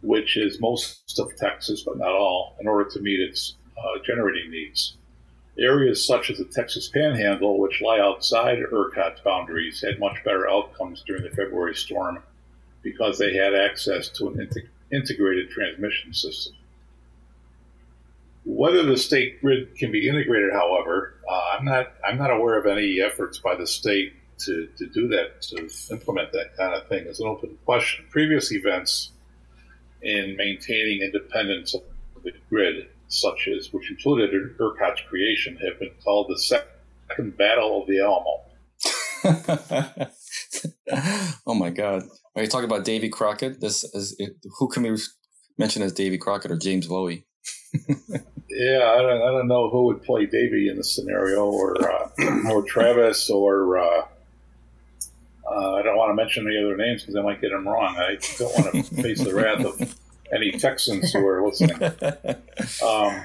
which 0.02 0.38
is 0.38 0.60
most 0.60 1.20
of 1.20 1.36
Texas, 1.36 1.84
but 1.84 1.98
not 1.98 2.12
all, 2.12 2.56
in 2.60 2.68
order 2.68 2.90
to 2.90 3.00
meet 3.00 3.20
its 3.20 3.56
uh, 3.78 4.00
generating 4.06 4.50
needs. 4.52 4.98
Areas 5.60 6.06
such 6.06 6.30
as 6.30 6.38
the 6.38 6.46
Texas 6.46 6.90
Panhandle, 6.90 7.60
which 7.60 7.82
lie 7.82 8.00
outside 8.00 8.60
ERCOT's 8.60 9.22
boundaries, 9.22 9.82
had 9.82 10.00
much 10.00 10.24
better 10.24 10.50
outcomes 10.50 11.04
during 11.06 11.24
the 11.24 11.30
February 11.30 11.76
storm 11.76 12.20
because 12.82 13.18
they 13.20 13.36
had 13.36 13.54
access 13.54 14.10
to 14.10 14.28
an 14.28 14.36
integ- 14.36 14.70
integrated 14.92 15.50
transmission 15.50 16.14
system. 16.14 16.54
Whether 18.44 18.84
the 18.84 18.98
state 18.98 19.40
grid 19.42 19.76
can 19.76 19.92
be 19.92 20.08
integrated, 20.08 20.52
however, 20.52 21.16
uh, 21.30 21.58
I'm 21.58 21.66
not 21.66 21.94
I'm 22.08 22.18
not 22.18 22.32
aware 22.32 22.58
of 22.58 22.66
any 22.66 23.00
efforts 23.00 23.38
by 23.38 23.56
the 23.56 23.68
state 23.68 24.14
to, 24.40 24.68
to 24.78 24.88
do 24.88 25.08
that 25.10 25.42
to 25.44 25.70
implement 25.94 26.32
that 26.32 26.58
kind 26.58 26.74
of 26.74 26.88
thing. 26.88 27.06
It's 27.06 27.20
an 27.20 27.28
open 27.28 27.58
question. 27.66 28.06
Previous 28.10 28.52
events 28.52 29.12
in 30.02 30.36
maintaining 30.38 31.02
independence 31.02 31.74
of 31.74 31.82
the 32.24 32.32
grid, 32.50 32.88
such 33.08 33.48
as 33.48 33.72
which 33.72 33.90
included 33.90 34.32
ERCOT's 34.60 35.02
creation, 35.10 35.58
have 35.58 35.80
been 35.80 35.92
called 36.04 36.28
the 36.30 36.40
Second 36.40 37.38
Battle 37.38 37.82
of 37.82 37.88
the 37.88 38.00
Alamo. 38.00 38.42
oh 41.46 41.54
my 41.54 41.70
God! 41.70 42.04
Are 42.36 42.42
you 42.42 42.48
talking 42.48 42.66
about 42.66 42.86
Davy 42.86 43.10
Crockett? 43.10 43.62
This 43.62 43.84
is 43.84 44.20
who 44.58 44.68
can 44.68 44.82
we 44.84 44.98
mention 45.58 45.82
as 45.84 45.94
Davy 45.94 46.18
Crockett 46.18 46.52
or 46.52 46.58
James 46.58 46.88
Bowie? 46.88 47.26
yeah, 48.50 48.96
I 48.96 49.02
don't, 49.02 49.22
I 49.22 49.32
don't 49.32 49.48
know 49.48 49.70
who 49.70 49.86
would 49.86 50.04
play 50.04 50.26
Davy 50.26 50.68
in 50.70 50.78
this 50.78 50.96
scenario, 50.96 51.46
or 51.46 51.76
uh, 51.84 52.10
or 52.52 52.64
Travis, 52.64 53.30
or 53.30 53.78
uh, 53.78 54.06
uh, 55.52 55.76
I 55.76 55.82
don't 55.82 55.98
want 55.98 56.12
to 56.12 56.16
mention 56.16 56.48
any 56.48 56.58
other 56.58 56.78
names 56.78 57.02
because 57.02 57.16
I 57.16 57.22
might 57.22 57.42
get 57.42 57.52
them 57.52 57.68
wrong. 57.68 57.96
I 57.98 58.18
don't 58.38 58.54
want 58.56 58.86
to 58.86 58.96
face 59.02 59.24
the 59.24 59.34
wrath 59.34 59.66
of 59.66 59.96
any 60.34 60.52
Texans 60.52 61.12
who 61.12 61.26
are 61.28 61.46
listening. 61.46 61.78
Um, 62.86 63.22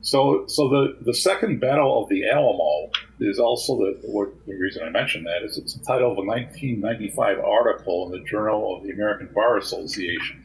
so, 0.00 0.46
so 0.48 0.68
the, 0.68 0.96
the 1.02 1.14
second 1.14 1.60
battle 1.60 2.02
of 2.02 2.08
the 2.08 2.28
Alamo 2.28 2.90
is 3.20 3.38
also 3.38 3.76
the, 3.76 4.00
what, 4.02 4.30
the 4.46 4.54
reason 4.54 4.82
I 4.82 4.90
mentioned 4.90 5.26
that 5.26 5.44
is 5.44 5.56
it's 5.58 5.74
the 5.74 5.84
title 5.84 6.10
of 6.10 6.18
a 6.18 6.22
1995 6.22 7.38
article 7.38 8.06
in 8.06 8.20
the 8.20 8.28
Journal 8.28 8.76
of 8.76 8.82
the 8.82 8.90
American 8.90 9.28
Bar 9.32 9.58
Association 9.58 10.42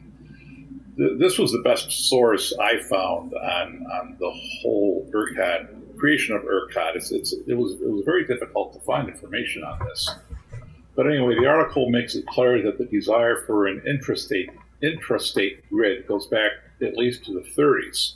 this 0.98 1.38
was 1.38 1.52
the 1.52 1.60
best 1.60 1.90
source 2.08 2.52
I 2.60 2.78
found 2.78 3.32
on, 3.32 3.86
on 3.86 4.16
the 4.18 4.30
whole 4.30 5.08
ERCOT 5.14 5.96
creation 5.96 6.34
of 6.34 6.42
ERCOT. 6.42 6.96
It's, 6.96 7.12
it's, 7.12 7.32
it 7.46 7.54
was 7.54 7.74
it 7.74 7.90
was 7.90 8.04
very 8.04 8.26
difficult 8.26 8.72
to 8.74 8.80
find 8.80 9.08
information 9.08 9.62
on 9.62 9.78
this. 9.86 10.10
But 10.98 11.06
anyway, 11.06 11.36
the 11.36 11.46
article 11.46 11.88
makes 11.90 12.16
it 12.16 12.26
clear 12.26 12.60
that 12.62 12.76
the 12.76 12.84
desire 12.84 13.36
for 13.46 13.68
an 13.68 13.80
intrastate 13.86 14.50
intrastate 14.82 15.62
grid 15.68 16.08
goes 16.08 16.26
back 16.26 16.50
at 16.82 16.96
least 16.96 17.24
to 17.26 17.34
the 17.34 17.48
30s. 17.56 18.14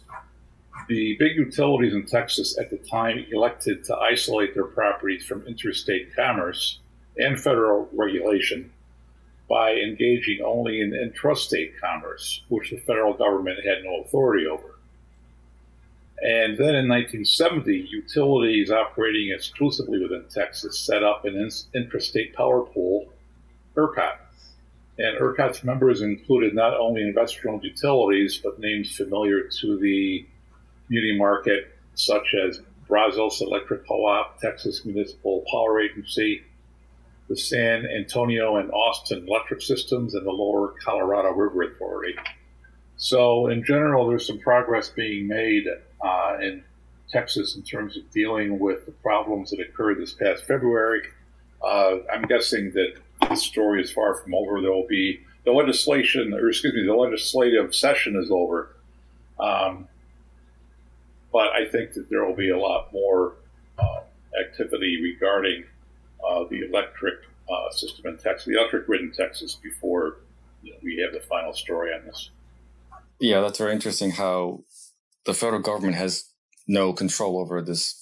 The 0.88 1.14
big 1.16 1.36
utilities 1.36 1.94
in 1.94 2.06
Texas 2.06 2.58
at 2.58 2.70
the 2.70 2.78
time 2.78 3.24
elected 3.30 3.84
to 3.84 3.96
isolate 3.96 4.54
their 4.54 4.64
properties 4.64 5.24
from 5.24 5.46
interstate 5.46 6.12
commerce 6.16 6.80
and 7.16 7.40
federal 7.40 7.88
regulation 7.92 8.72
by 9.48 9.74
engaging 9.74 10.40
only 10.44 10.80
in 10.80 10.90
intrastate 10.90 11.78
commerce, 11.80 12.42
which 12.48 12.70
the 12.70 12.78
federal 12.78 13.14
government 13.14 13.64
had 13.64 13.84
no 13.84 14.00
authority 14.00 14.48
over. 14.48 14.71
And 16.22 16.56
then 16.56 16.76
in 16.76 16.88
1970, 16.88 17.88
utilities 17.90 18.70
operating 18.70 19.32
exclusively 19.34 20.00
within 20.00 20.24
Texas 20.30 20.78
set 20.78 21.02
up 21.02 21.24
an 21.24 21.34
intrastate 21.74 22.32
power 22.32 22.62
pool, 22.62 23.12
ERCOT. 23.76 24.18
And 24.98 25.18
ERCOT's 25.18 25.64
members 25.64 26.00
included 26.00 26.54
not 26.54 26.78
only 26.78 27.02
investor 27.02 27.50
owned 27.50 27.64
utilities, 27.64 28.38
but 28.38 28.60
names 28.60 28.94
familiar 28.94 29.48
to 29.60 29.78
the 29.80 30.24
community 30.86 31.18
market, 31.18 31.76
such 31.94 32.34
as 32.46 32.60
Brazos 32.86 33.40
Electric 33.40 33.88
Co 33.88 34.06
op, 34.06 34.38
Texas 34.38 34.84
Municipal 34.84 35.42
Power 35.50 35.80
Agency, 35.80 36.42
the 37.28 37.36
San 37.36 37.84
Antonio 37.84 38.58
and 38.58 38.70
Austin 38.70 39.26
electric 39.26 39.60
systems, 39.60 40.14
and 40.14 40.24
the 40.24 40.30
Lower 40.30 40.74
Colorado 40.84 41.30
River 41.30 41.64
Authority. 41.64 42.14
So, 42.96 43.48
in 43.48 43.64
general, 43.64 44.06
there's 44.06 44.26
some 44.26 44.38
progress 44.38 44.90
being 44.90 45.26
made 45.26 45.64
uh, 46.02 46.36
in 46.40 46.64
Texas 47.08 47.56
in 47.56 47.62
terms 47.62 47.96
of 47.96 48.10
dealing 48.10 48.58
with 48.58 48.86
the 48.86 48.92
problems 48.92 49.50
that 49.50 49.60
occurred 49.60 49.98
this 49.98 50.12
past 50.12 50.44
February. 50.44 51.02
Uh, 51.62 51.98
I'm 52.12 52.22
guessing 52.22 52.72
that 52.72 52.94
this 53.28 53.42
story 53.42 53.82
is 53.82 53.90
far 53.90 54.14
from 54.14 54.34
over. 54.34 54.60
There 54.60 54.72
will 54.72 54.86
be 54.88 55.20
the 55.44 55.52
legislation, 55.52 56.32
or 56.34 56.48
excuse 56.48 56.74
me, 56.74 56.84
the 56.86 56.94
legislative 56.94 57.74
session 57.74 58.16
is 58.16 58.30
over. 58.30 58.74
Um, 59.38 59.88
but 61.32 61.48
I 61.52 61.66
think 61.70 61.92
that 61.94 62.08
there 62.10 62.24
will 62.24 62.36
be 62.36 62.50
a 62.50 62.58
lot 62.58 62.92
more 62.92 63.34
uh, 63.78 64.00
activity 64.40 65.00
regarding 65.02 65.64
uh, 66.26 66.44
the 66.50 66.66
electric 66.66 67.14
uh, 67.50 67.70
system 67.70 68.06
in 68.06 68.18
Texas, 68.18 68.46
the 68.46 68.58
electric 68.58 68.86
grid 68.86 69.00
in 69.00 69.12
Texas, 69.12 69.56
before 69.56 70.18
you 70.62 70.72
know, 70.72 70.78
we 70.82 71.02
have 71.04 71.12
the 71.12 71.26
final 71.26 71.52
story 71.52 71.92
on 71.92 72.04
this. 72.06 72.30
Yeah, 73.18 73.40
that's 73.40 73.58
very 73.58 73.72
interesting 73.72 74.10
how 74.10 74.64
the 75.24 75.34
federal 75.34 75.62
government 75.62 75.96
has 75.96 76.24
no 76.66 76.92
control 76.92 77.38
over 77.38 77.62
this. 77.62 77.98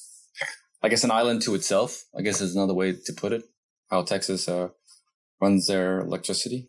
I 0.82 0.88
guess 0.88 1.04
an 1.04 1.10
island 1.10 1.42
to 1.42 1.54
itself. 1.54 2.04
I 2.16 2.22
guess 2.22 2.40
is 2.40 2.54
another 2.54 2.74
way 2.74 2.92
to 2.92 3.12
put 3.12 3.32
it. 3.32 3.44
How 3.90 4.02
Texas 4.02 4.48
uh, 4.48 4.68
runs 5.40 5.66
their 5.66 6.00
electricity. 6.00 6.68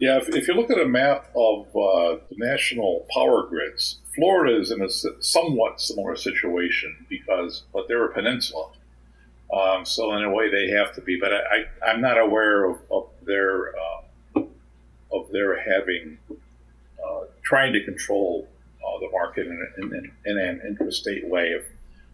Yeah, 0.00 0.18
if, 0.18 0.28
if, 0.28 0.46
you 0.46 0.54
look 0.54 0.70
at 0.70 0.78
a 0.78 0.86
map 0.86 1.28
of 1.34 1.66
uh, 1.68 2.20
the 2.30 2.36
national 2.36 3.04
power 3.12 3.46
grids, 3.48 3.98
Florida 4.14 4.60
is 4.60 4.70
in 4.70 4.80
a 4.80 4.88
somewhat 4.88 5.80
similar 5.80 6.14
situation 6.14 7.06
because, 7.08 7.64
but 7.72 7.88
they're 7.88 8.04
a 8.04 8.12
peninsula. 8.12 8.70
Um, 9.52 9.84
so 9.84 10.14
in 10.14 10.22
a 10.22 10.30
way, 10.30 10.50
they 10.50 10.72
have 10.76 10.94
to 10.94 11.00
be. 11.00 11.18
But 11.20 11.32
I, 11.32 11.90
am 11.90 12.00
not 12.00 12.18
aware 12.18 12.70
of, 12.70 12.78
of 12.90 13.08
their 13.24 13.72
uh, 13.76 14.42
of 15.12 15.30
their 15.32 15.58
having 15.58 16.18
uh, 16.28 17.24
trying 17.42 17.72
to 17.72 17.82
control 17.84 18.46
uh, 18.84 18.98
the 19.00 19.10
market 19.10 19.46
in, 19.46 19.66
in, 19.78 20.12
in, 20.26 20.38
an 20.38 20.60
interstate 20.66 21.28
way. 21.28 21.48
If, 21.48 21.64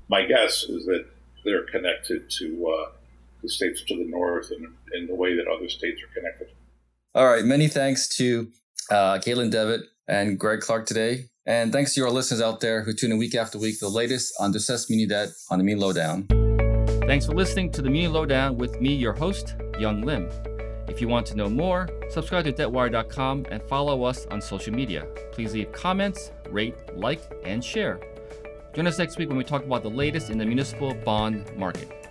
my 0.09 0.25
guess 0.25 0.65
is 0.65 0.85
that 0.87 1.07
they're 1.45 1.65
connected 1.65 2.31
to 2.39 2.67
uh, 2.67 2.91
the 3.43 3.49
states 3.49 3.83
to 3.85 3.97
the 3.97 4.05
north 4.05 4.51
in, 4.51 4.73
in 4.95 5.07
the 5.07 5.15
way 5.15 5.37
that 5.37 5.47
other 5.47 5.69
states 5.69 6.01
are 6.03 6.15
connected. 6.15 6.49
All 7.15 7.27
right. 7.27 7.45
Many 7.45 7.69
thanks 7.69 8.09
to 8.17 8.49
uh, 8.91 9.19
Caitlin 9.19 9.51
Devitt 9.51 9.83
and 10.09 10.39
Greg 10.39 10.61
Clark 10.61 10.87
today. 10.87 11.27
And 11.47 11.73
thanks 11.73 11.95
to 11.95 12.01
your 12.01 12.11
listeners 12.11 12.41
out 12.41 12.61
there 12.61 12.83
who 12.83 12.95
tune 12.95 13.13
in 13.13 13.19
week 13.19 13.35
after 13.35 13.59
week, 13.59 13.79
the 13.79 13.89
latest 13.89 14.35
on 14.41 14.53
distressed 14.53 14.89
muni 14.89 15.07
debt 15.07 15.29
on 15.51 15.59
the 15.59 15.65
Muni 15.65 15.81
Lowdown. 15.81 16.27
Thanks 17.07 17.27
for 17.27 17.35
listening 17.35 17.71
to 17.73 17.83
the 17.83 17.91
Muni 17.91 18.09
Lowdown 18.09 18.57
with 18.57 18.81
me, 18.81 18.95
your 18.95 19.13
host, 19.13 19.55
Yong 19.79 20.03
Lim. 20.03 20.31
If 20.95 21.01
you 21.01 21.09
want 21.09 21.27
to 21.27 21.35
know 21.35 21.49
more, 21.49 21.89
subscribe 22.09 22.45
to 22.45 22.53
debtwire.com 22.53 23.47
and 23.51 23.61
follow 23.65 24.05
us 24.05 24.27
on 24.31 24.41
social 24.41 24.73
media. 24.73 25.09
Please 25.33 25.53
leave 25.53 25.73
comments, 25.73 26.31
rate, 26.51 26.77
like, 26.95 27.21
and 27.45 27.65
share. 27.65 27.99
Join 28.75 28.87
us 28.87 28.97
next 28.97 29.19
week 29.19 29.29
when 29.29 29.37
we 29.37 29.43
talk 29.43 29.65
about 29.65 29.83
the 29.83 29.91
latest 29.91 30.31
in 30.31 30.39
the 30.39 30.47
municipal 30.47 30.95
bond 30.95 31.51
market. 31.57 32.04